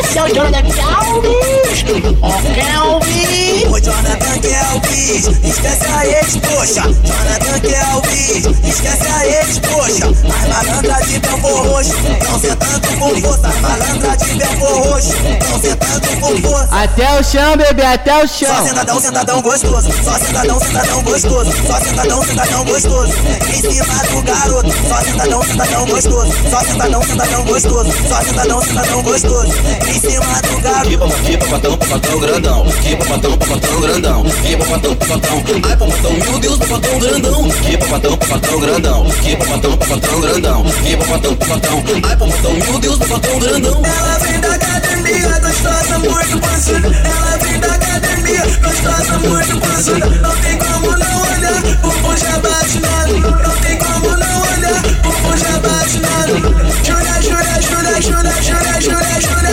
Esse 0.02 0.18
é 0.18 0.20
o 0.22 0.28
Jonathan 0.34 0.62
Kelvis 0.62 1.84
Ó 2.20 2.32
Kelvis 2.54 3.66
Ô 3.70 3.78
Jonathan 3.78 4.38
Kelvis, 4.40 5.26
esquece 5.44 5.86
a 5.86 6.06
ex, 6.06 6.36
poxa 6.36 6.82
Jonathan 6.82 7.60
Kelvis, 7.60 8.01
esquece 8.38 9.06
a 9.08 9.26
ex, 9.26 9.58
poxa. 9.58 10.08
As 10.08 10.22
malandras 10.48 11.06
de 11.08 11.18
Belfor 11.20 11.66
Roxo, 11.66 11.92
tão 12.24 12.40
sentando 12.40 12.88
com 12.98 13.20
força. 13.20 13.48
As 13.48 13.60
malandras 13.60 14.18
de 14.18 14.34
Belfor 14.34 14.86
Roxo, 14.88 15.12
tão 15.48 15.60
sentando 15.60 16.20
com 16.20 16.48
força. 16.48 16.68
Até 16.72 17.20
o 17.20 17.24
chão, 17.24 17.56
bebê, 17.56 17.82
até 17.84 18.24
o 18.24 18.28
Só 18.28 18.46
chão. 18.46 18.66
sentadão, 18.66 19.00
sentadão 19.00 19.42
gostoso. 19.42 19.90
Só 20.04 20.18
sentadão, 20.18 20.60
sentadão 20.60 21.02
gostoso. 21.02 21.52
Só 21.66 21.80
sentadão, 21.80 22.24
sentadão 22.24 22.64
gostoso. 22.64 23.12
Em 23.48 23.60
cima 23.60 23.94
do 24.10 24.22
garoto. 24.22 24.72
Só 24.88 25.00
sentadão, 25.04 25.42
sentadão 25.42 25.86
gostoso. 25.86 26.32
Só 26.50 26.60
sentadão, 26.60 27.02
sentadão 27.02 27.44
gostoso. 27.44 27.92
Só 28.08 28.22
sentadão, 28.22 28.62
sentadão 28.62 29.02
gostoso. 29.02 29.52
Em 29.88 30.00
cima 30.00 30.42
do 30.42 30.60
garoto. 30.62 31.22
Que 31.22 31.36
papatão, 31.36 31.76
papatão 31.78 32.18
grandão. 32.20 32.64
Que 32.82 32.96
papatão, 32.96 33.38
papatão 33.38 33.80
grandão. 33.80 34.22
Que 34.22 34.56
papatão, 34.56 34.96
papatão. 34.96 35.42
Ai, 35.64 35.76
papatão, 35.76 36.12
meu 36.12 36.38
Deus, 36.38 36.58
papatão 36.58 36.98
grandão. 36.98 37.48
Que 37.50 37.76
papatão, 37.76 38.16
papatão 38.22 38.60
grandão. 38.60 39.04
Que 39.22 39.36
papatão, 39.36 39.76
papatão 39.76 40.20
grandão. 40.20 40.64
Que 40.64 40.96
papatão, 40.96 41.36
papatão. 41.36 41.84
Ai, 42.04 42.16
papatão, 42.16 42.52
meu 42.54 42.78
Deus, 42.78 42.98
papatão 42.98 43.38
grandão. 43.38 43.82
Ela 43.84 44.18
vem 44.18 44.40
da 44.40 44.54
academia, 44.54 45.40
gostosa, 45.40 45.98
muito 45.98 46.40
pançuda. 46.40 46.88
Ela 46.88 47.38
vem 47.38 47.60
da 47.60 47.74
academia, 47.74 48.42
gostosa, 48.62 49.18
muito 49.18 49.60
pançuda. 49.60 50.06
Não 50.06 50.36
tem 50.36 50.58
como 50.58 50.86
não 50.86 51.22
olhar, 51.22 51.62
o 51.62 51.90
bumbum 51.90 52.16
já 52.16 52.38
bate 52.38 52.78
nela. 52.78 53.18
Não 53.42 53.56
tem 53.56 53.76
como 53.78 54.08
não 54.08 54.42
olhar, 54.42 54.82
o 54.86 55.02
bumbum 55.02 55.36
já 55.36 55.58
bate 55.58 55.98
nela. 55.98 56.38
Jura, 56.84 57.22
jura, 57.22 57.60
jura, 57.60 58.00
jura, 58.02 58.32
jura, 58.42 58.80
jura, 58.80 59.20
jura, 59.20 59.52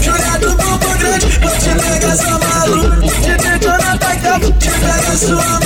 jura 0.00 0.38
do 0.40 0.50
bumbum 0.56 0.98
grande, 0.98 1.38
vou 1.38 1.50
te 1.56 1.70
pegar 1.70 2.16
sua 2.16 2.38
malu. 2.38 2.90
DJ 3.20 3.58
Jonathan 3.60 4.16
Campos, 4.22 4.54
te 4.58 4.70
pega 4.70 5.16
sua 5.16 5.59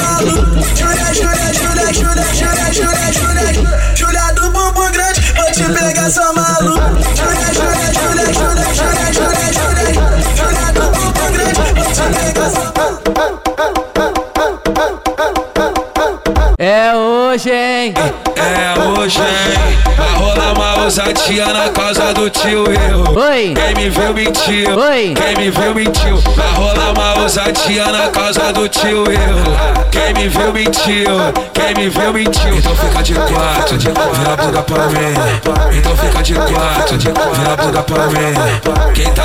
ousadia 21.25 21.47
na 21.55 21.71
casa 21.71 22.13
do 22.13 22.29
tio 22.29 22.65
eu. 22.67 23.17
Oi. 23.19 23.55
Quem 23.55 23.75
me 23.75 23.89
viu 23.89 24.13
mentiu. 24.13 24.79
Oi. 24.79 25.15
Quem 25.15 25.37
me 25.37 25.51
viu 25.51 25.75
mentiu. 25.75 26.17
Vai 26.19 26.53
rolar 26.53 26.93
uma 26.93 27.23
ousadia 27.23 27.87
na 27.87 28.09
casa 28.09 28.53
do 28.53 28.69
tio 28.69 29.05
eu. 29.07 29.89
Quem 29.91 30.13
me 30.13 30.29
viu 30.29 30.53
mentiu. 30.53 31.11
Quem 31.55 31.75
me 31.77 31.89
viu 31.89 32.13
mentiu. 32.13 32.55
Então 32.57 32.77
fica 32.77 33.03
de 33.03 33.15
quatro, 33.15 33.79
vira 33.79 34.33
a 34.33 34.37
bunda 34.37 34.63
pra 34.63 34.87
mim. 34.89 35.79
Então 35.79 35.97
fica 35.97 36.23
de 36.23 36.35
quatro, 36.35 36.99
vira 36.99 37.53
a 37.53 37.57
bunda 37.57 37.83
pra 37.83 38.07
mim. 38.09 38.93
Quem 38.93 39.11
tá 39.13 39.24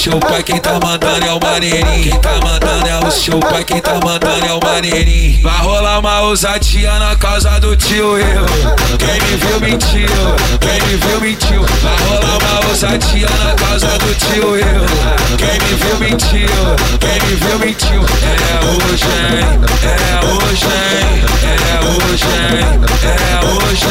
seu 0.00 0.18
pai, 0.18 0.42
quem 0.42 0.58
tá 0.58 0.80
mandando 0.82 1.26
é 1.26 1.30
o 1.30 1.38
maneirinho. 1.38 2.10
Quem 2.10 2.20
tá 2.20 2.40
mandando 2.42 2.88
é 2.88 3.06
o 3.06 3.10
seu 3.10 3.38
pai, 3.38 3.62
quem 3.62 3.80
tá 3.82 4.00
mandando 4.02 4.46
é 4.46 4.52
o 4.54 4.60
maneirinho. 4.64 5.42
Vai 5.42 5.58
rolar 5.58 5.98
uma 5.98 6.20
ousadia 6.22 6.98
na 6.98 7.14
casa 7.16 7.60
do 7.60 7.76
tio 7.76 8.16
eu. 8.16 8.46
Quem 8.96 9.20
me 9.20 9.36
viu 9.36 9.60
mentiu, 9.60 10.08
quem 10.58 10.80
me 10.88 10.96
viu 10.96 11.20
mentiu. 11.20 11.62
Vai 11.82 11.98
rolar 12.08 12.38
uma 12.38 12.68
ousadia 12.70 13.28
na 13.44 13.52
casa 13.54 13.98
do 13.98 14.14
tio 14.14 14.56
eu. 14.56 14.86
Quem 15.36 15.60
me 15.68 15.74
viu 15.76 15.98
mentiu, 15.98 16.48
quem 16.98 17.20
me 17.28 17.36
viu 17.36 17.58
mentiu. 17.58 18.00
É 18.00 18.58
hoje, 18.70 19.04
hein? 19.04 19.60
É 19.84 20.24
hoje, 20.24 20.64
hein? 20.64 21.24
É 21.44 21.84
hoje, 21.84 22.24
hein? 22.24 22.80
É 23.04 23.44
hoje, 23.44 23.90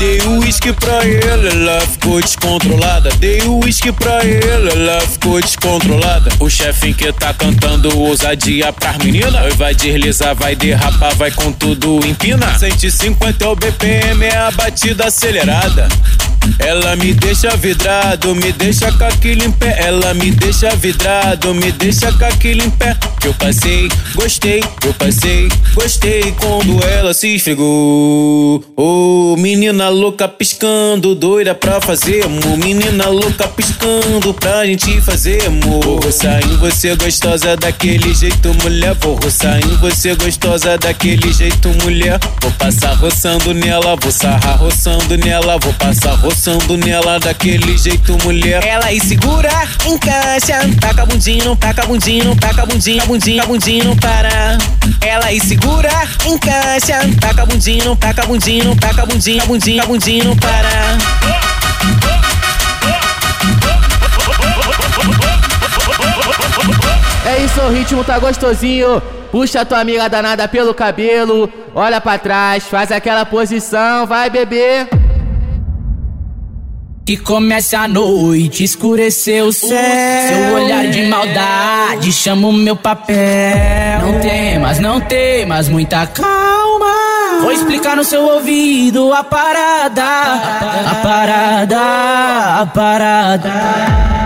Dei 0.00 0.18
o 0.22 0.38
uísque 0.38 0.72
pra 0.72 1.04
ela, 1.06 1.48
ela 1.50 1.80
ficou 1.82 2.20
descontrolada. 2.22 3.10
Dei 3.18 3.42
o 3.42 3.62
uísque 3.62 3.92
pra 3.92 4.24
ela, 4.24 4.70
ela 4.70 5.00
ficou 5.02 5.40
descontrolada. 5.40 6.30
O 6.40 6.48
chefe 6.48 6.94
que 6.94 7.12
tá 7.12 7.34
cantando 7.34 7.98
ousadia 7.98 8.72
pras 8.72 8.96
meninas. 8.96 9.54
Vai 9.56 9.74
deslizar, 9.74 10.34
vai 10.34 10.56
derrapar, 10.56 11.14
vai 11.16 11.30
com 11.30 11.52
tudo 11.52 12.00
empina. 12.06 12.58
150 12.58 13.44
é 13.44 13.46
o 13.46 13.54
BPM, 13.54 14.24
é 14.24 14.36
a 14.36 14.50
batida 14.50 15.06
acelerada. 15.06 15.86
Ela 16.58 16.96
me 16.96 17.12
deixa 17.12 17.54
vidrado, 17.56 18.34
me 18.34 18.52
deixa 18.52 18.90
com 18.92 19.04
aquilo 19.04 19.44
em 19.44 19.52
pé. 19.52 19.84
Ela 19.84 20.14
me 20.14 20.30
deixa 20.30 20.74
vidrado, 20.76 21.54
me 21.54 21.70
deixa 21.72 22.10
com 22.12 22.24
aquilo 22.24 22.62
em 22.62 22.70
pé. 22.70 22.96
Que 23.20 23.28
eu 23.28 23.34
passei, 23.34 23.88
gostei, 24.14 24.64
eu 24.84 24.94
passei, 24.94 25.48
gostei 25.74 26.34
quando 26.40 26.82
ela 26.84 27.12
se 27.12 27.36
esfregou. 27.36 27.59
Oh, 27.62 29.36
menina 29.38 29.90
louca 29.90 30.26
piscando, 30.26 31.14
doida 31.14 31.54
pra 31.54 31.78
fazer 31.80 32.24
amor. 32.24 32.56
Menina 32.56 33.08
louca 33.08 33.46
piscando 33.48 34.32
pra 34.32 34.64
gente 34.64 34.98
fazer 35.02 35.44
amor. 35.46 35.84
Vou 35.84 36.00
roçar 36.00 36.42
em 36.42 36.56
você 36.56 36.94
gostosa 36.96 37.56
daquele 37.56 38.14
jeito, 38.14 38.48
mulher. 38.62 38.94
Vou 38.94 39.14
roçar 39.22 39.58
em 39.58 39.76
você 39.76 40.14
gostosa 40.14 40.78
daquele 40.78 41.30
jeito, 41.32 41.68
mulher. 41.84 42.18
Vou 42.40 42.50
passar 42.52 42.94
roçando 42.94 43.52
nela, 43.52 43.94
vou 43.96 44.10
sarrar 44.10 44.58
roçando 44.58 45.18
nela, 45.18 45.58
vou 45.58 45.74
passar 45.74 46.14
roçando 46.14 46.78
nela 46.78 47.18
daquele 47.18 47.76
jeito, 47.76 48.16
mulher. 48.24 48.64
Ela 48.66 48.86
aí 48.86 49.00
segura, 49.00 49.50
encaixa, 49.86 50.58
taca 50.80 51.04
bundinho, 51.04 51.54
taca 51.56 51.86
bundinho, 51.86 52.34
taca 52.36 52.64
bundinho, 52.64 53.04
bundinho, 53.06 53.46
bundinho, 53.46 53.96
para. 53.96 54.56
Ela 55.02 55.26
aí 55.26 55.40
segura, 55.40 55.90
encaixa, 56.26 57.00
taca 57.20 57.39
bundinho, 57.46 57.96
taca 57.96 58.26
bundinho, 58.26 58.76
taca 58.76 59.06
bundinho, 59.06 59.46
bundinho, 59.46 59.86
bundinho, 59.86 60.24
não 60.24 60.36
para. 60.36 60.98
É 67.26 67.44
isso, 67.44 67.60
o 67.60 67.70
ritmo 67.70 68.02
tá 68.02 68.18
gostosinho. 68.18 69.00
Puxa 69.30 69.64
tua 69.64 69.80
amiga 69.80 70.08
danada 70.08 70.48
pelo 70.48 70.74
cabelo, 70.74 71.48
olha 71.74 72.00
pra 72.00 72.18
trás, 72.18 72.64
faz 72.64 72.90
aquela 72.90 73.24
posição, 73.24 74.06
vai 74.06 74.28
beber. 74.28 74.88
Que 77.06 77.16
comece 77.16 77.76
a 77.76 77.86
noite, 77.86 78.64
escureceu 78.64 79.46
o 79.46 79.52
céu. 79.52 79.68
Seu 79.68 80.54
olhar 80.54 80.86
de 80.88 81.06
maldade 81.06 82.12
chama 82.12 82.48
o 82.48 82.52
meu 82.52 82.76
papel. 82.76 83.16
Não 84.00 84.20
temas, 84.20 84.78
não 84.78 85.00
temas, 85.00 85.68
muita 85.68 86.06
calma. 86.06 86.59
Vou 87.40 87.50
explicar 87.52 87.96
no 87.96 88.04
seu 88.04 88.22
ouvido 88.24 89.12
a 89.12 89.24
parada, 89.24 90.04
a 90.90 90.94
parada, 91.02 92.60
a 92.60 92.66
parada. 92.66 94.19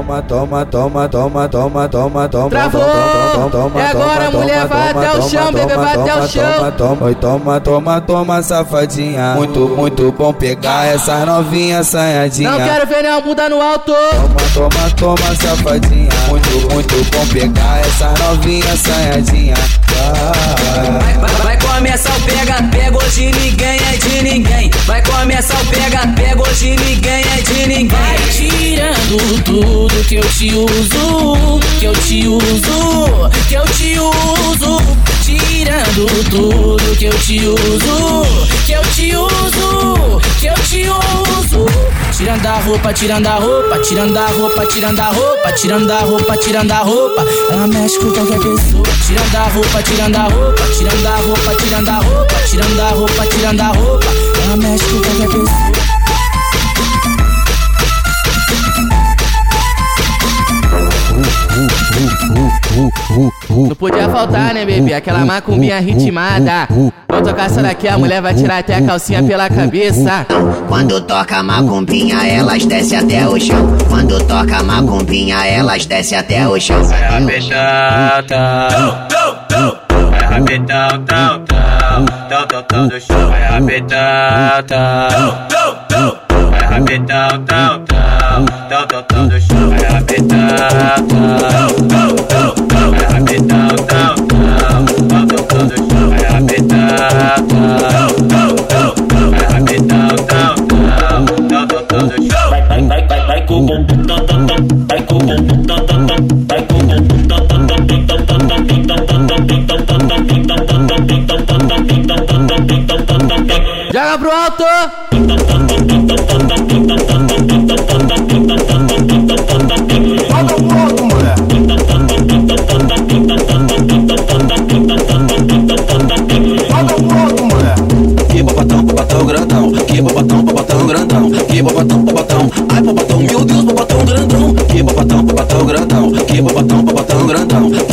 Toma, 0.00 0.22
toma, 0.22 0.64
toma, 0.64 1.08
toma, 1.10 1.48
toma, 1.48 1.88
toma, 1.90 2.28
toma, 2.28 2.48
Travou! 2.48 2.80
toma, 2.80 3.50
toma, 3.50 3.80
E 3.80 3.82
agora 3.84 4.30
mulher 4.30 4.62
toma, 4.62 4.68
vai 4.68 4.88
até 4.88 5.10
o 5.10 5.12
toma, 5.12 5.28
chão, 5.28 5.52
bebê, 5.52 5.66
toma, 5.74 5.84
vai 5.84 5.92
até 5.92 6.00
o 6.00 6.16
toma, 6.16 6.28
chão. 6.28 6.52
Toma, 6.54 6.72
toma, 6.72 7.04
oi, 7.04 7.14
toma, 7.14 7.60
toma, 7.60 8.00
toma, 8.00 8.42
safadinha. 8.42 9.34
Muito, 9.34 9.60
muito 9.60 10.10
bom 10.12 10.32
pegar 10.32 10.86
essa 10.86 11.26
novinha 11.26 11.80
assanhadinha. 11.80 12.50
Não 12.50 12.58
quero 12.58 12.86
ver 12.86 13.02
nenhuma 13.02 13.20
bunda 13.20 13.48
no 13.50 13.60
alto. 13.60 13.92
Toma, 13.92 14.70
toma, 14.70 14.90
toma, 14.96 15.36
safadinha. 15.36 16.08
Muito, 16.30 16.72
muito 16.72 17.10
bom 17.10 17.26
pegar 17.26 17.80
essa 17.80 18.14
novinha 18.24 18.72
assanhadinha. 18.72 19.54
Vai. 19.54 21.18
Vai, 21.18 21.34
vai 21.42 21.58
começar 21.60 22.16
o 22.16 22.20
pega, 22.22 22.62
pega 22.70 22.96
hoje 22.96 23.30
ninguém 23.32 23.76
é 23.76 23.96
de 23.96 24.22
ninguém. 24.22 24.70
Vai 24.86 25.02
começar 25.02 25.60
o 25.60 25.66
pega, 25.66 26.06
pega 26.16 26.42
hoje 26.42 26.70
ninguém 26.76 27.22
é 27.22 27.42
de 27.42 27.66
ninguém. 27.66 27.88
Vai 27.88 28.18
tirando 28.32 29.44
tudo 29.44 29.89
que 30.06 30.16
eu 30.16 30.24
te 30.28 30.54
uso, 30.54 31.60
que 31.78 31.84
eu 31.84 31.92
te 31.92 32.28
uso, 32.28 33.30
que 33.48 33.54
eu 33.54 33.64
te 33.64 33.98
uso. 33.98 34.78
Tirando 35.24 36.06
tudo 36.30 36.96
que 36.96 37.06
eu 37.06 37.18
te 37.18 37.38
uso, 37.46 38.26
que 38.66 38.72
eu 38.72 38.82
te 38.82 39.14
uso, 39.16 40.20
que 40.38 40.46
eu 40.46 40.54
te 40.54 40.88
uso. 40.88 41.66
Tirando 42.16 42.46
a 42.46 42.58
roupa, 42.60 42.92
tirando 42.92 43.26
a 43.26 43.36
roupa, 43.36 43.78
tirando 43.78 44.16
a 44.16 44.26
roupa, 44.26 44.66
tirando 44.66 45.00
a 45.00 45.08
roupa, 45.08 45.52
tirando 45.52 45.90
a 45.90 46.00
roupa, 46.00 46.36
tirando 46.36 46.72
a 46.72 46.78
roupa. 46.78 47.26
Ela 47.50 47.66
mexe 47.66 47.98
com 47.98 48.12
qualquer 48.12 48.38
pessoa. 48.38 48.84
Tirando 49.06 49.36
a 49.36 49.48
roupa, 49.48 49.82
tirando 49.82 50.16
a 50.16 50.22
roupa, 50.24 50.62
tirando 50.76 51.06
a 51.06 51.16
roupa, 51.16 51.54
tirando 51.56 51.88
a 51.88 51.98
roupa, 51.98 52.34
tirando 52.46 52.80
a 52.80 52.88
roupa, 52.90 53.26
tirando 53.26 53.60
a 53.60 53.68
roupa. 53.68 54.06
Ela 54.44 54.56
mexe 54.56 54.84
com 54.84 55.00
qualquer 55.00 55.28
pessoa. 55.28 55.79
Não 63.50 63.74
podia 63.76 64.08
faltar, 64.08 64.54
né, 64.54 64.64
bebê? 64.64 64.94
Aquela 64.94 65.24
macumbinha 65.24 65.80
ritmada. 65.80 66.66
Vou 67.08 67.20
tocar 67.22 67.46
essa 67.46 67.62
daqui, 67.62 67.88
a 67.88 67.98
mulher 67.98 68.22
vai 68.22 68.34
tirar 68.34 68.58
até 68.58 68.76
a 68.76 68.82
calcinha 68.82 69.22
pela 69.22 69.48
cabeça. 69.50 70.26
Quando 70.68 71.00
toca 71.02 71.42
macumbinha, 71.42 72.26
elas 72.26 72.64
desce 72.64 72.96
até 72.96 73.28
o 73.28 73.38
chão. 73.38 73.76
Quando 73.88 74.18
toca 74.24 74.62
macumbinha, 74.62 75.44
elas 75.46 75.84
desce 75.84 76.14
até 76.14 76.48
o 76.48 76.58
chão. 76.58 76.82
Vai 76.84 77.02
rapidão, 77.02 78.22
tão. 79.48 79.78
Vai 80.10 80.38
rapidão, 80.38 81.04
tão, 81.04 81.44
tão. 81.44 82.04
Tão, 82.28 82.46
tão, 82.46 82.62
tão 82.62 82.88
do 82.88 83.00
chão. 83.00 83.28
Vai 83.28 83.42
rapidão, 83.42 84.62
tão. 84.66 85.34
Vai 86.50 86.78
rapidão, 86.78 87.44
tão, 87.44 87.84
tão. 87.84 88.44
Tão, 88.68 88.86
tão, 88.86 89.02
tão 89.02 89.28
do 89.28 89.40
chão. 89.40 89.70
Vai 89.70 90.02
tão. 90.04 91.89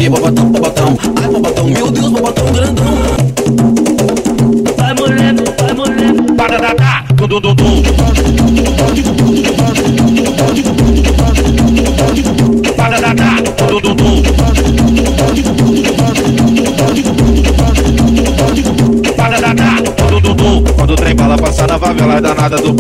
llevo 0.10 0.28
el 0.30 0.47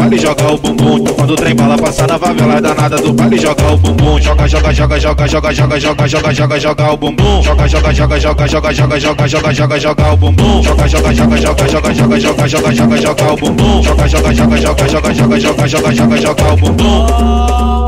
baile 0.07 0.17
joga 0.17 0.53
o 0.53 0.57
bumbum. 0.57 1.03
Quando 1.03 1.31
o 1.31 1.35
trem 1.35 1.55
bala 1.55 1.77
passar 1.77 2.07
na 2.07 2.17
favela 2.17 2.55
é 2.55 2.61
danada 2.61 2.97
do 2.97 3.13
baile 3.13 3.37
joga 3.37 3.73
o 3.73 3.77
bumbum. 3.77 4.21
Joga, 4.21 4.47
joga, 4.47 4.73
joga, 4.73 4.99
joga, 4.99 5.27
joga, 5.27 5.53
joga, 5.53 5.79
joga, 5.79 6.07
joga, 6.07 6.33
joga, 6.33 6.59
joga 6.59 6.91
o 6.93 6.97
bumbum. 6.97 7.41
Joga, 7.43 7.67
joga, 7.67 7.93
joga, 7.93 8.19
joga, 8.19 8.47
joga, 8.47 8.73
joga, 8.73 8.99
joga, 8.99 9.27
joga, 9.27 9.53
joga, 9.53 9.79
joga 9.79 10.13
o 10.13 10.17
bumbum. 10.17 10.63
Joga, 10.63 10.87
joga, 10.87 11.13
joga, 11.13 11.37
joga, 11.37 11.67
joga, 11.67 11.93
joga, 11.93 12.19
joga, 12.19 12.47
joga, 12.47 12.73
joga, 12.73 12.97
joga 12.97 13.33
o 13.33 13.37
bumbum. 13.37 13.83
Joga, 13.83 14.07
joga, 14.07 14.33
joga, 14.33 14.57
joga, 14.57 14.87
joga, 14.87 15.13
joga, 15.13 15.67
joga, 15.67 15.93
joga, 15.93 16.17
joga 16.17 16.53
o 16.53 16.57
bumbum. 16.57 17.86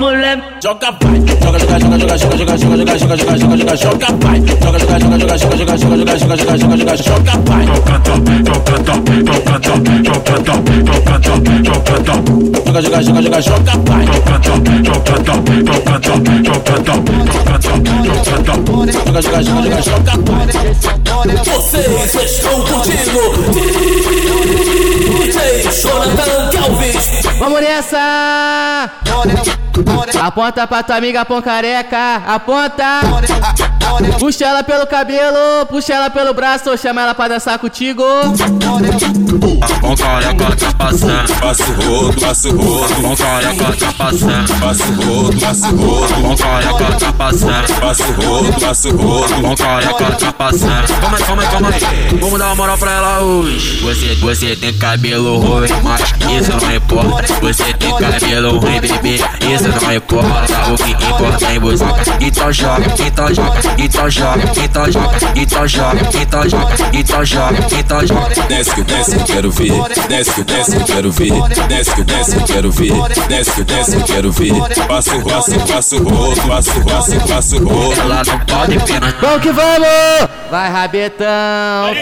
Mulher, 0.00 0.40
Joga 0.62 0.96
vai, 1.02 1.20
joga, 1.44 1.58
joga, 1.58 1.78
joga, 1.78 1.98
joga, 1.98 2.16
joga, 2.16 2.56
joga, 2.56 2.80
joga, 2.80 2.96
joga, 2.96 3.16
joga, 3.16 3.36
joga, 3.36 3.56
joga, 3.58 3.76
joga 3.76 4.08
vai. 4.16 4.40
Joga, 4.40 4.78
joga, 4.78 4.96
joga, 4.96 5.18
joga, 5.20 5.56
joga, 5.56 5.76
joga, 5.76 6.00
joga, 6.00 6.16
joga, 6.16 6.16
joga, 6.20 6.46
joga, 6.46 6.56
joga, 6.60 6.76
joga, 6.80 6.96
joga 6.96 7.34
vai. 7.44 7.64
Joga, 12.00 12.80
joga, 12.80 13.02
joga, 13.02 13.20
joga, 13.20 13.42
joga 13.42 13.74
vai. 13.84 14.04
Joga, 14.30 14.80
joga, 14.80 15.04
joga, 19.42 19.60
joga, 19.60 19.82
joga 19.82 20.14
vai. 20.16 20.46
Vocês 22.00 22.30
estão 22.30 22.56
curtindo 22.62 23.20
Jonathan 25.82 26.48
Kelvis. 26.50 27.22
Vamos 27.38 27.60
nessa! 27.60 28.90
Aponta 30.20 30.66
pra 30.66 30.82
tua 30.82 30.96
amiga 30.96 31.24
pão 31.24 31.40
careca, 31.40 32.16
aponta! 32.26 33.00
Puxa 34.18 34.44
ela 34.44 34.62
pelo 34.62 34.86
cabelo, 34.86 35.66
puxa 35.68 35.94
ela 35.94 36.10
pelo 36.10 36.32
braço, 36.34 36.76
chama 36.78 37.02
ela 37.02 37.14
pra 37.14 37.28
dançar 37.28 37.58
contigo. 37.58 38.02
Com 39.80 39.96
careca 39.96 40.56
tá 40.56 40.72
passando, 40.78 41.40
passa 41.40 41.64
o 41.64 41.74
rodo, 41.74 42.20
passa 42.20 42.48
o 42.48 42.56
rodo. 42.56 42.94
Com 42.94 43.16
careca 43.16 43.76
tá 43.76 43.92
passando, 43.92 44.60
passa 44.60 44.84
o 44.84 44.94
rodo, 44.94 45.40
passa 45.40 45.68
o 45.68 45.76
rodo. 45.76 46.14
Com 46.14 46.36
careca 46.36 46.98
tá 46.98 47.12
passando, 47.12 47.80
passa 47.80 48.04
o 48.04 48.12
rodo, 48.12 48.60
passa 48.60 48.88
o 48.88 48.96
rodo. 48.96 49.34
Com 49.42 49.56
careca 49.56 50.10
tá 50.16 50.32
passando. 50.32 51.00
Calma 51.00 51.16
aí, 51.16 51.24
calma 51.24 51.42
aí, 51.42 51.48
calma 51.48 51.68
aí. 51.70 51.80
Vamos 52.20 52.38
dar 52.38 52.46
uma 52.46 52.54
moral 52.54 52.78
pra 52.78 52.92
ela 52.92 53.20
hoje. 53.20 53.80
Você, 53.80 54.14
você 54.16 54.56
tem 54.56 54.72
cabelo 54.74 55.38
ruim, 55.38 55.68
mas 55.82 56.00
isso 56.00 56.52
não 56.60 56.74
importa. 56.74 57.34
Você 57.40 57.74
tem 57.74 57.96
cabelo 57.96 58.58
ruim, 58.58 58.80
bebê, 58.80 59.14
isso 59.14 59.68
não 59.68 59.92
importa. 59.92 60.70
O 60.70 60.76
que 60.76 60.90
importa 60.90 61.46
é 61.46 61.58
você. 61.58 61.84
Então 62.20 62.52
joga, 62.52 62.94
então 63.06 63.34
joga, 63.34 63.60
então 63.80 64.10
joga, 64.10 64.42
então 64.62 64.92
joga, 64.92 65.18
então 65.34 65.66
joga, 65.66 66.00
então 66.14 66.48
joga, 66.48 66.78
então 66.92 67.24
joga, 67.24 67.58
então 67.78 68.06
joga. 68.06 68.28
Desce 68.48 68.74
que 68.74 68.82
desce 68.82 69.18
que 69.18 69.24
quero 69.24 69.50
ver, 69.50 69.72
desce 70.08 70.34
que 70.34 70.44
desce 70.44 70.76
que 70.76 70.84
quero 70.84 71.10
ver, 71.10 71.32
desce 71.68 71.94
que 71.94 72.04
desce 72.04 72.36
que 72.36 72.44
quero 72.52 72.70
ver, 72.70 72.92
desce 73.28 73.52
que 73.52 73.64
desce 73.64 73.96
que 73.96 74.04
quero 74.04 74.32
ver. 74.32 74.52
Passa 74.86 75.16
o 75.16 75.24
passo, 75.24 75.60
passa 75.66 75.96
o 75.96 76.08
rodo, 76.08 76.40
passa 76.42 76.78
o 76.78 76.84
passo, 76.84 77.20
passa 77.26 77.56
o 77.56 77.68
rodo. 77.68 78.00
Ela 78.00 78.22
não 78.24 78.38
pode 78.40 78.78
pena. 78.84 79.14
Vamos 79.20 79.42
que 79.42 79.52
vamos! 79.52 80.28
Vai, 80.50 80.70
rabetão, 80.70 81.26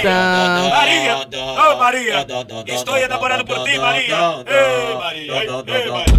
tão. 0.03 0.71
Maria, 0.71 1.17
ô 1.17 1.79
Maria, 1.79 2.27
estou 2.67 2.97
enamorado 2.97 3.45
por 3.45 3.63
ti, 3.65 3.79
Maria. 3.79 4.45
Ei, 4.47 4.95
Maria, 4.97 5.33
ei, 5.67 5.91
Maria. 5.91 6.19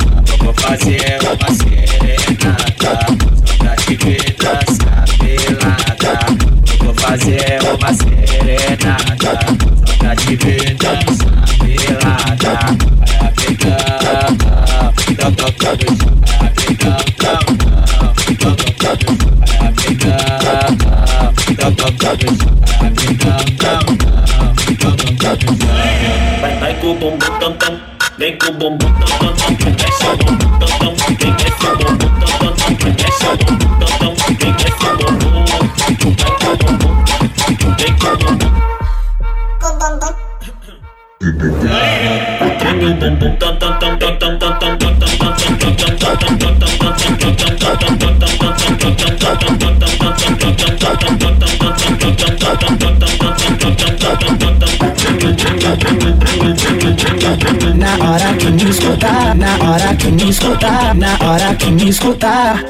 Na 57.75 58.11
hora 58.11 58.33
que 58.37 58.51
me 58.51 58.69
escutar, 58.69 59.35
na 59.35 59.69
hora 59.69 59.95
que 59.95 60.11
me 60.11 60.29
escutar, 60.29 60.95
na 60.95 61.17
hora 61.25 61.55
que 61.55 61.71
me 61.71 61.89
escutar, 61.89 62.63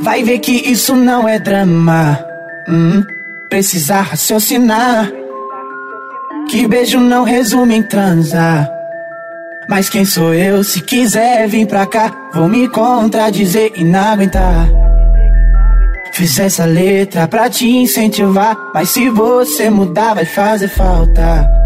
vai 0.00 0.22
ver 0.22 0.38
que 0.38 0.52
isso 0.52 0.94
não 0.96 1.28
é 1.28 1.38
drama. 1.38 2.18
Hum, 2.66 3.04
precisa 3.50 4.00
raciocinar. 4.00 5.12
Que 6.48 6.66
beijo 6.66 6.98
não 6.98 7.24
resume 7.24 7.76
em 7.76 7.82
transar. 7.82 8.70
Mas 9.68 9.90
quem 9.90 10.04
sou 10.04 10.32
eu? 10.32 10.64
Se 10.64 10.80
quiser 10.80 11.46
vir 11.46 11.66
pra 11.66 11.84
cá, 11.84 12.10
vou 12.32 12.48
me 12.48 12.68
contradizer 12.68 13.72
e 13.74 13.84
não 13.84 14.12
aguentar. 14.12 14.66
Fiz 16.14 16.38
essa 16.38 16.64
letra 16.64 17.28
pra 17.28 17.50
te 17.50 17.68
incentivar, 17.68 18.56
mas 18.72 18.88
se 18.88 19.10
você 19.10 19.68
mudar, 19.68 20.14
vai 20.14 20.24
fazer 20.24 20.68
falta. 20.68 21.65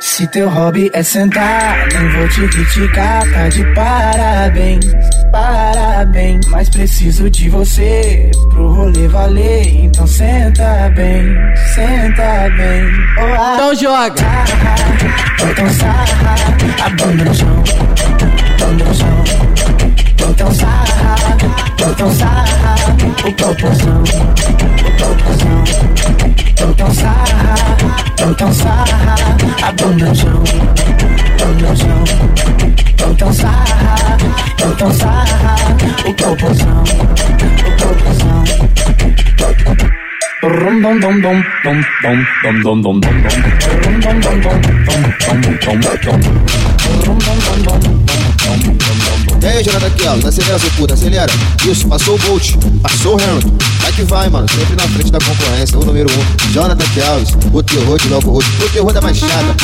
Se 0.00 0.26
teu 0.28 0.48
hobby 0.48 0.90
é 0.94 1.02
sentar, 1.02 1.86
nem 1.92 2.08
vou 2.12 2.28
te 2.28 2.48
criticar, 2.48 3.22
tá 3.32 3.48
de 3.48 3.62
parabéns, 3.74 4.86
parabéns. 5.30 6.46
Mas 6.46 6.70
preciso 6.70 7.28
de 7.28 7.50
você 7.50 8.30
pro 8.48 8.72
rolê 8.72 9.06
valer, 9.08 9.84
então 9.84 10.06
senta 10.06 10.90
bem, 10.96 11.26
senta 11.74 12.48
bem. 12.56 12.86
Oh, 13.18 13.54
Então 13.54 13.74
joga! 13.74 14.22
Então 15.50 15.68
sarra, 15.68 16.36
a 16.82 16.88
bunda 16.90 17.24
no 17.24 17.34
chão, 17.34 17.62
bunda 18.58 18.84
no 18.84 18.94
chão. 18.94 19.24
Então 20.30 20.54
sarra, 20.54 21.36
então 21.78 22.14
sarra, 22.14 22.74
o 23.26 23.32
proporção. 23.34 24.02
Então 28.30 28.52
sarra, 28.52 29.16
a 29.62 29.72
bunda 29.72 30.06
no 30.06 30.14
chão, 30.14 30.42
bunda 31.38 31.68
no 31.68 31.76
chão. 31.76 32.04
Então 33.10 33.32
sarra, 33.32 34.16
então 34.58 34.92
sarra, 34.92 35.56
o 36.06 36.14
proporção, 36.14 36.84
o 36.84 37.76
proporção. 37.76 38.44
Rum 40.42 40.80
dum 40.80 40.98
dum 41.00 41.20
dum 41.20 41.42
dum 41.64 41.82
dum 42.02 42.24
dum 42.42 42.62
dum 42.62 42.62
dum 42.62 42.80
dum 42.80 43.00
dum. 43.00 43.10
Dum 43.80 44.00
dum 44.00 44.20
dum 44.20 44.40
dum 44.40 44.56
dum 44.60 45.00
dum 45.10 45.40
dum 45.40 45.78
dum. 45.80 46.18
Dum 46.80 47.04
dum 47.04 47.18
dum 47.18 47.58
dum 47.62 47.70
dum 47.70 47.96
dum 48.38 48.78
dum. 48.78 49.09
E 49.42 49.46
aí, 49.46 49.64
Jonathan 49.64 49.90
Kells, 49.90 50.26
acelera, 50.26 50.58
seu 50.58 50.70
puta, 50.72 50.94
acelera. 50.94 51.32
Isso, 51.66 51.88
passou 51.88 52.14
o 52.14 52.18
Bolt, 52.18 52.52
passou 52.82 53.16
o 53.16 53.22
Hamilton. 53.22 53.52
Vai 53.80 53.92
que 53.92 54.02
vai, 54.02 54.28
mano, 54.28 54.46
sempre 54.50 54.76
na 54.76 54.82
frente 54.82 55.10
da 55.10 55.18
concorrência, 55.18 55.78
o 55.78 55.84
número 55.84 56.10
um. 56.10 56.52
Jonathan 56.52 56.86
Kells, 56.92 57.32
o 57.52 57.62
terror 57.62 57.98
de 57.98 58.08
Novo 58.08 58.38
o 58.38 58.68
terror 58.68 58.92
da 58.92 59.00
Baixada. 59.00 59.54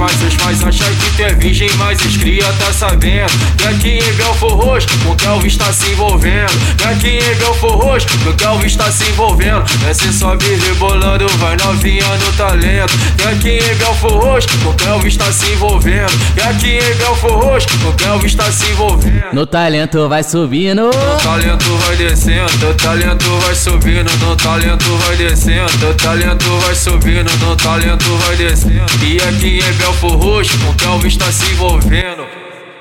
Pais, 0.00 0.22
os 0.22 0.36
pais 0.36 0.62
acham 0.64 0.86
que 1.14 1.22
é 1.22 1.34
virgem, 1.40 1.70
mas 1.78 1.98
os 2.04 2.16
cria 2.16 2.44
tá 2.58 2.72
sabendo. 2.72 3.32
E 3.62 3.66
aqui 3.66 3.98
em 3.98 4.12
Belfor 4.12 4.52
Roxo, 4.52 4.86
o 5.10 5.16
Kelvin 5.16 5.48
está 5.48 5.72
se 5.72 5.90
envolvendo. 5.90 6.52
E 6.80 6.84
aqui 6.84 7.18
em 7.18 7.34
Belfor 7.36 7.76
Roxo, 7.76 8.06
o 8.28 8.34
Kelvin 8.34 8.66
está 8.66 8.92
se 8.92 9.08
envolvendo. 9.10 9.64
Desce, 9.80 10.12
sobe, 10.12 10.44
rebolando, 10.66 11.26
vai 11.38 11.56
novinha 11.56 12.04
no 12.04 12.32
talento. 12.34 12.94
E 13.18 13.28
aqui 13.28 13.58
em 13.58 13.74
Belfor 13.76 14.12
Roxo, 14.12 14.48
o 14.68 14.74
Kelvin 14.74 15.08
está 15.08 15.32
se 15.32 15.50
envolvendo. 15.52 16.12
E 16.36 16.40
aqui 16.40 16.78
em 16.78 16.96
Belfor 16.96 17.44
Roxo, 17.44 17.68
o 17.88 17.92
Kelvin 17.94 18.26
está 18.26 18.52
se 18.52 18.70
envolvendo. 18.70 19.32
No 19.32 19.46
talento 19.46 20.08
vai 20.08 20.22
subindo. 20.22 20.82
No 20.82 21.20
talento 21.22 21.76
vai 21.86 21.96
descendo, 21.96 22.66
no 22.66 22.74
talento 22.74 23.38
vai 23.40 23.54
subindo, 23.54 24.10
no 24.26 24.36
talento 24.36 24.96
vai 25.06 25.16
descendo, 25.16 25.86
no 25.86 25.94
talento 25.94 26.58
vai 26.60 26.74
subindo, 26.74 27.30
no 27.38 27.56
talento 27.56 28.16
vai 28.26 28.36
descendo. 28.36 28.84
E 29.02 29.16
aqui 29.16 29.58
em 29.58 29.72
Belfor 29.78 30.16
Roxo, 30.16 30.58
o 30.68 30.74
Kelvin 30.74 31.08
está 31.08 31.29
se 31.32 31.52
envolvendo. 31.52 32.26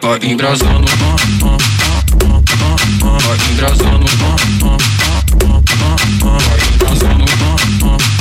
Vai 0.02 0.20
embrasando, 0.24 0.86
vai 3.00 3.38
embrasando, 3.52 4.06
vai 6.22 6.60
embrasando. 6.74 8.19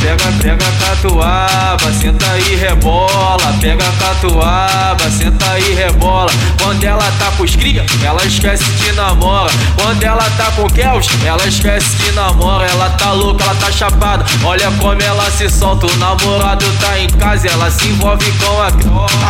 Pega, 0.00 0.32
pega 0.42 0.72
catuaba, 0.78 1.92
senta 1.92 2.38
e 2.38 2.56
rebola. 2.56 3.54
Pega 3.60 3.84
catuaba, 3.98 5.10
senta 5.10 5.58
e 5.58 5.74
rebola. 5.74 6.30
Quando 6.60 6.84
ela 6.84 7.12
tá 7.18 7.30
pros 7.32 7.54
cria, 7.54 7.84
ela 8.02 8.24
esquece 8.24 8.64
de 8.64 8.92
namora. 8.92 9.50
Quando 9.76 10.02
ela 10.02 10.24
tá 10.36 10.50
com 10.52 10.66
Kels, 10.68 11.06
ela 11.24 11.46
esquece 11.46 11.96
de 11.96 12.12
namora. 12.12 12.66
Ela 12.66 12.90
tá 12.90 13.12
louca, 13.12 13.44
ela 13.44 13.54
tá 13.56 13.70
chapada. 13.70 14.24
Olha 14.44 14.70
como 14.78 15.00
ela 15.02 15.30
se 15.30 15.48
solta. 15.50 15.86
O 15.86 15.96
namorado 15.96 16.64
tá 16.80 16.98
em 16.98 17.08
casa, 17.08 17.48
ela 17.48 17.70
se 17.70 17.88
envolve 17.88 18.30
com 18.32 18.62
a 18.62 18.70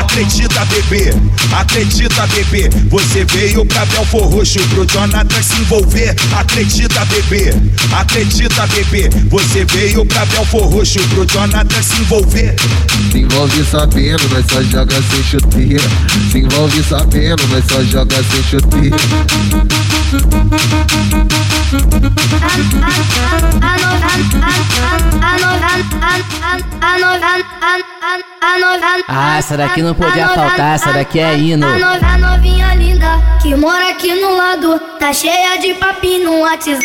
Acredita, 0.01 0.65
bebê, 0.67 1.15
acredita, 1.53 2.27
bebê. 2.29 2.71
Você 2.89 3.25
veio 3.25 3.65
pra 3.65 3.85
Belfor 3.87 4.29
Roxo 4.29 4.61
pro 4.69 4.87
Jonathan 4.87 5.43
se 5.43 5.61
envolver. 5.61 6.15
Acredita, 6.37 7.05
bebê, 7.07 7.55
acredita, 7.93 8.67
bebê. 8.69 9.11
Você 9.29 9.65
veio 9.65 10.05
pra 10.07 10.25
Belfor 10.27 10.60
Roxo 10.69 11.01
pro 11.09 11.27
Jonathan 11.27 11.83
se 11.83 12.01
envolver. 12.01 12.55
Se 13.11 13.19
envolve 13.19 13.65
sabendo, 13.65 14.23
mas 14.31 14.47
só 14.47 14.63
joga 14.63 14.95
sem 15.03 15.23
chuteira. 15.23 15.83
Se 16.31 16.39
envolve 16.39 16.83
sabendo, 16.83 17.43
mas 17.49 17.65
só 17.67 17.83
joga 17.83 18.17
sem 18.17 18.43
chuteira. 18.43 18.97
Ah, 29.09 29.39
essa 29.39 29.57
daqui 29.57 29.83
não 29.83 29.95
podia 29.95 30.29
faltar, 30.29 30.75
essa 30.75 30.93
daqui 30.93 31.19
é 31.19 31.37
hino. 31.37 31.67
A, 31.67 31.79
no, 31.79 31.87
a 31.87 32.19
novinha 32.19 32.75
linda 32.75 33.21
que 33.43 33.55
mora 33.55 33.91
aqui 33.91 34.15
no 34.15 34.37
lado, 34.37 34.81
tá 34.99 35.13
cheia 35.13 35.59
de 35.59 35.75
papinho 35.75 36.25
no 36.25 36.41
WhatsApp. 36.41 36.81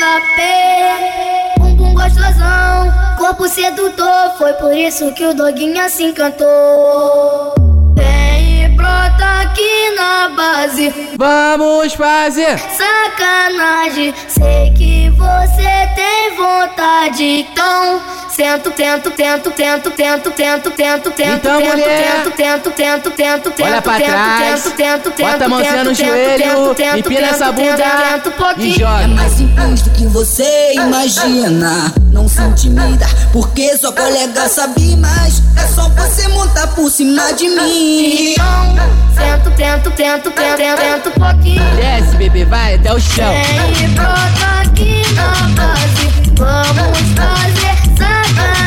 Bumbum 1.57 1.93
gostosão, 1.93 2.93
corpo 3.17 3.47
sedutor, 3.47 4.33
foi 4.37 4.53
por 4.53 4.75
isso 4.75 5.11
que 5.13 5.25
o 5.25 5.33
doguinho 5.33 5.89
se 5.89 6.03
encantou. 6.03 7.53
Vem 7.95 8.65
e 8.65 8.69
brota 8.69 9.41
aqui 9.41 9.95
na 9.95 10.29
base. 10.29 10.93
Vamos 11.17 11.93
fazer 11.93 12.57
Sacanagem, 12.59 14.13
sei 14.27 14.71
que 14.77 15.09
você 15.11 15.89
tem 15.95 16.35
vontade, 16.35 17.23
então 17.23 18.01
sento, 18.35 18.69
tento, 18.71 19.11
tento, 19.11 19.51
tento, 19.51 19.91
tento, 19.91 20.31
tento, 20.31 20.71
tento, 20.71 21.11
tento, 21.11 21.35
Então, 21.35 21.57
tento, 21.57 21.71
mulher, 21.71 22.23
tento, 22.23 22.31
tento, 22.35 22.71
tento, 22.71 23.11
tento, 23.11 23.51
tento, 23.51 23.63
Olha 23.63 23.81
pra 23.81 23.95
tento, 23.95 24.07
trás, 24.07 24.63
tento, 24.63 24.75
tento, 24.75 25.11
tento, 25.11 25.31
bota 25.31 25.45
a 25.45 25.47
mãozinha 25.47 25.83
no 25.85 25.95
tento, 25.95 26.05
joelho, 26.05 26.37
tento, 26.37 26.75
tento, 26.75 26.97
empina 26.97 27.21
tento, 27.21 27.33
essa 27.33 27.53
tento, 27.53 27.55
bunda 27.55 27.83
tento, 28.11 28.27
e 28.27 28.31
pouquinho. 28.33 28.79
joga. 28.79 29.03
É 29.03 29.07
mais 29.07 29.31
simples 29.31 29.81
do 29.83 29.89
que 29.91 30.07
você 30.07 30.73
imagina. 30.73 31.93
Não 32.11 32.27
se 32.27 32.41
intimida, 32.41 33.07
porque 33.31 33.77
sua 33.77 33.93
colega 33.93 34.49
sabe 34.49 34.97
mais. 34.97 35.41
É 35.55 35.67
só 35.67 35.87
você 35.89 36.27
montar 36.27 36.67
por 36.67 36.91
cima 36.91 37.31
de 37.33 37.47
mim. 37.47 38.33
Então, 38.33 38.75
sento, 39.15 39.51
tento, 39.51 39.91
tento, 39.91 40.31
tento, 40.31 40.57
tento, 40.57 41.11
pouquinho. 41.19 41.75
Desce, 41.77 42.17
bebê, 42.17 42.43
vai 42.43 42.75
até 42.75 42.93
o 42.93 42.99
chão. 42.99 43.31
Vem 43.31 43.85
e 43.85 43.87
brota 43.89 44.61
aqui 44.61 45.01
na 45.13 45.31
base. 45.55 46.15
Vamos 46.37 46.99
fazer 47.15 47.54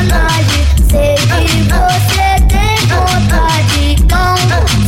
sacanagem. 0.08 0.66
Sei 0.90 1.14
que 1.14 1.68
você 1.68 2.40
tem 2.48 2.78
vontade, 2.86 3.96
então 3.98 4.36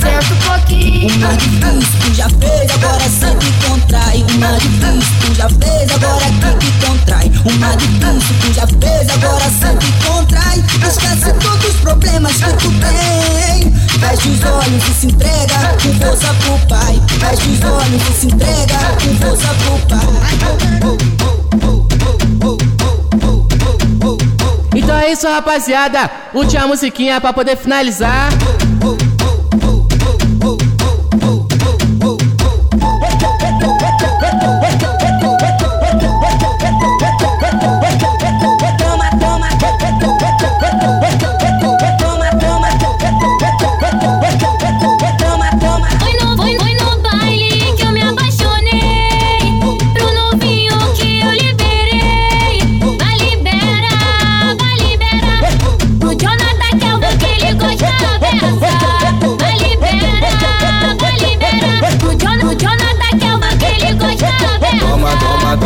senta 0.00 0.32
um 0.32 0.38
pouquinho. 0.38 1.14
Uma 1.16 1.36
difícil 1.36 1.98
tu 2.00 2.14
já 2.14 2.28
fez, 2.28 2.70
agora 2.70 3.08
sempre 3.08 3.52
contrai. 3.66 4.24
Uma 4.34 4.58
difícil 4.58 5.14
tu 5.20 5.34
já 5.34 5.48
fez, 5.48 5.90
agora 5.92 6.24
aqui 6.24 6.56
que 6.58 6.86
contrai. 6.86 7.32
Uma 7.44 7.76
difícil 7.76 8.34
tu 8.40 8.52
já 8.52 8.66
fez, 8.66 9.08
agora 9.10 9.50
sempre 9.50 9.92
contrai. 10.06 10.64
Esquece 10.88 11.32
todos 11.40 11.64
os 11.68 11.76
problemas 11.76 12.32
que 12.32 12.52
tu 12.54 12.70
tem. 12.80 13.70
Fecha 14.00 14.28
os 14.28 14.44
olhos 14.44 14.88
e 14.88 14.94
se 14.94 15.06
entrega 15.06 15.76
com 15.82 15.94
força 15.94 16.34
pro 16.34 16.58
pai. 16.68 17.02
Fecha 17.08 17.48
os 17.50 17.62
olhos 17.64 18.02
e 18.08 18.12
se 18.12 18.26
entrega 18.26 18.78
com 18.98 19.14
força 19.16 19.54
pro 19.54 19.78
pai. 19.88 20.20
É 25.00 25.10
isso, 25.10 25.26
rapaziada. 25.26 26.10
Última 26.34 26.66
musiquinha 26.66 27.18
pra 27.22 27.32
poder 27.32 27.56
finalizar. 27.56 28.28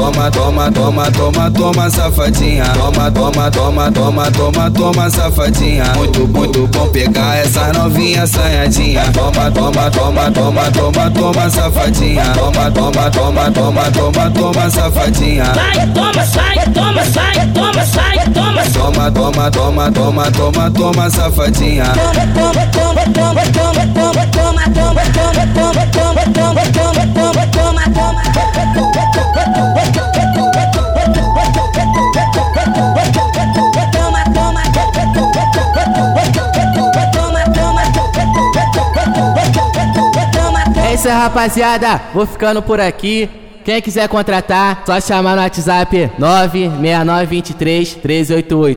Toma, 0.05 0.31
toma, 0.31 0.31
toma, 0.31 1.11
toma, 1.11 1.11
toma, 1.11 1.51
toma, 1.51 1.90
safadinha. 1.90 2.64
Toma, 2.75 3.11
toma, 3.11 3.51
toma, 3.51 3.90
toma, 3.90 4.31
toma, 4.31 4.71
toma, 4.71 5.11
safadinha. 5.11 5.85
Muito, 5.97 6.29
muito 6.29 6.67
bom 6.67 6.88
pegar 6.88 7.37
essa 7.38 7.73
novinha 7.73 8.25
assanhadinha. 8.25 9.11
Toma, 9.12 9.51
toma, 9.51 9.90
toma, 9.90 10.31
toma, 10.31 10.71
toma, 10.71 11.11
toma, 11.11 11.51
safadinha. 11.51 12.25
Toma, 12.35 12.71
toma, 12.71 13.11
toma, 13.11 13.51
toma, 13.51 13.90
toma, 13.90 14.31
toma, 14.31 14.71
safadinha. 14.71 15.55
Sai, 15.55 15.87
toma, 15.95 16.25
sai, 16.27 16.73
toma, 16.75 17.05
sai, 17.05 17.53
toma, 17.55 17.85
sai, 17.85 18.33
toma. 18.35 18.62
Toma, 18.75 19.11
toma, 19.11 19.51
toma, 19.51 19.90
toma, 19.90 20.31
toma, 20.31 20.71
toma, 20.71 21.11
safadinha. 21.11 21.85
É 40.76 40.94
isso 40.94 41.09
aí, 41.09 41.14
rapaziada. 41.14 42.00
Vou 42.12 42.26
ficando 42.26 42.62
por 42.62 42.80
aqui. 42.80 43.28
Quem 43.64 43.80
quiser 43.80 44.09
contratar, 44.09 44.83
só 44.85 45.00
chamar 45.00 45.37
no 45.37 45.42
WhatsApp 45.42 46.12
96923 46.18 47.94
1388. 47.94 48.70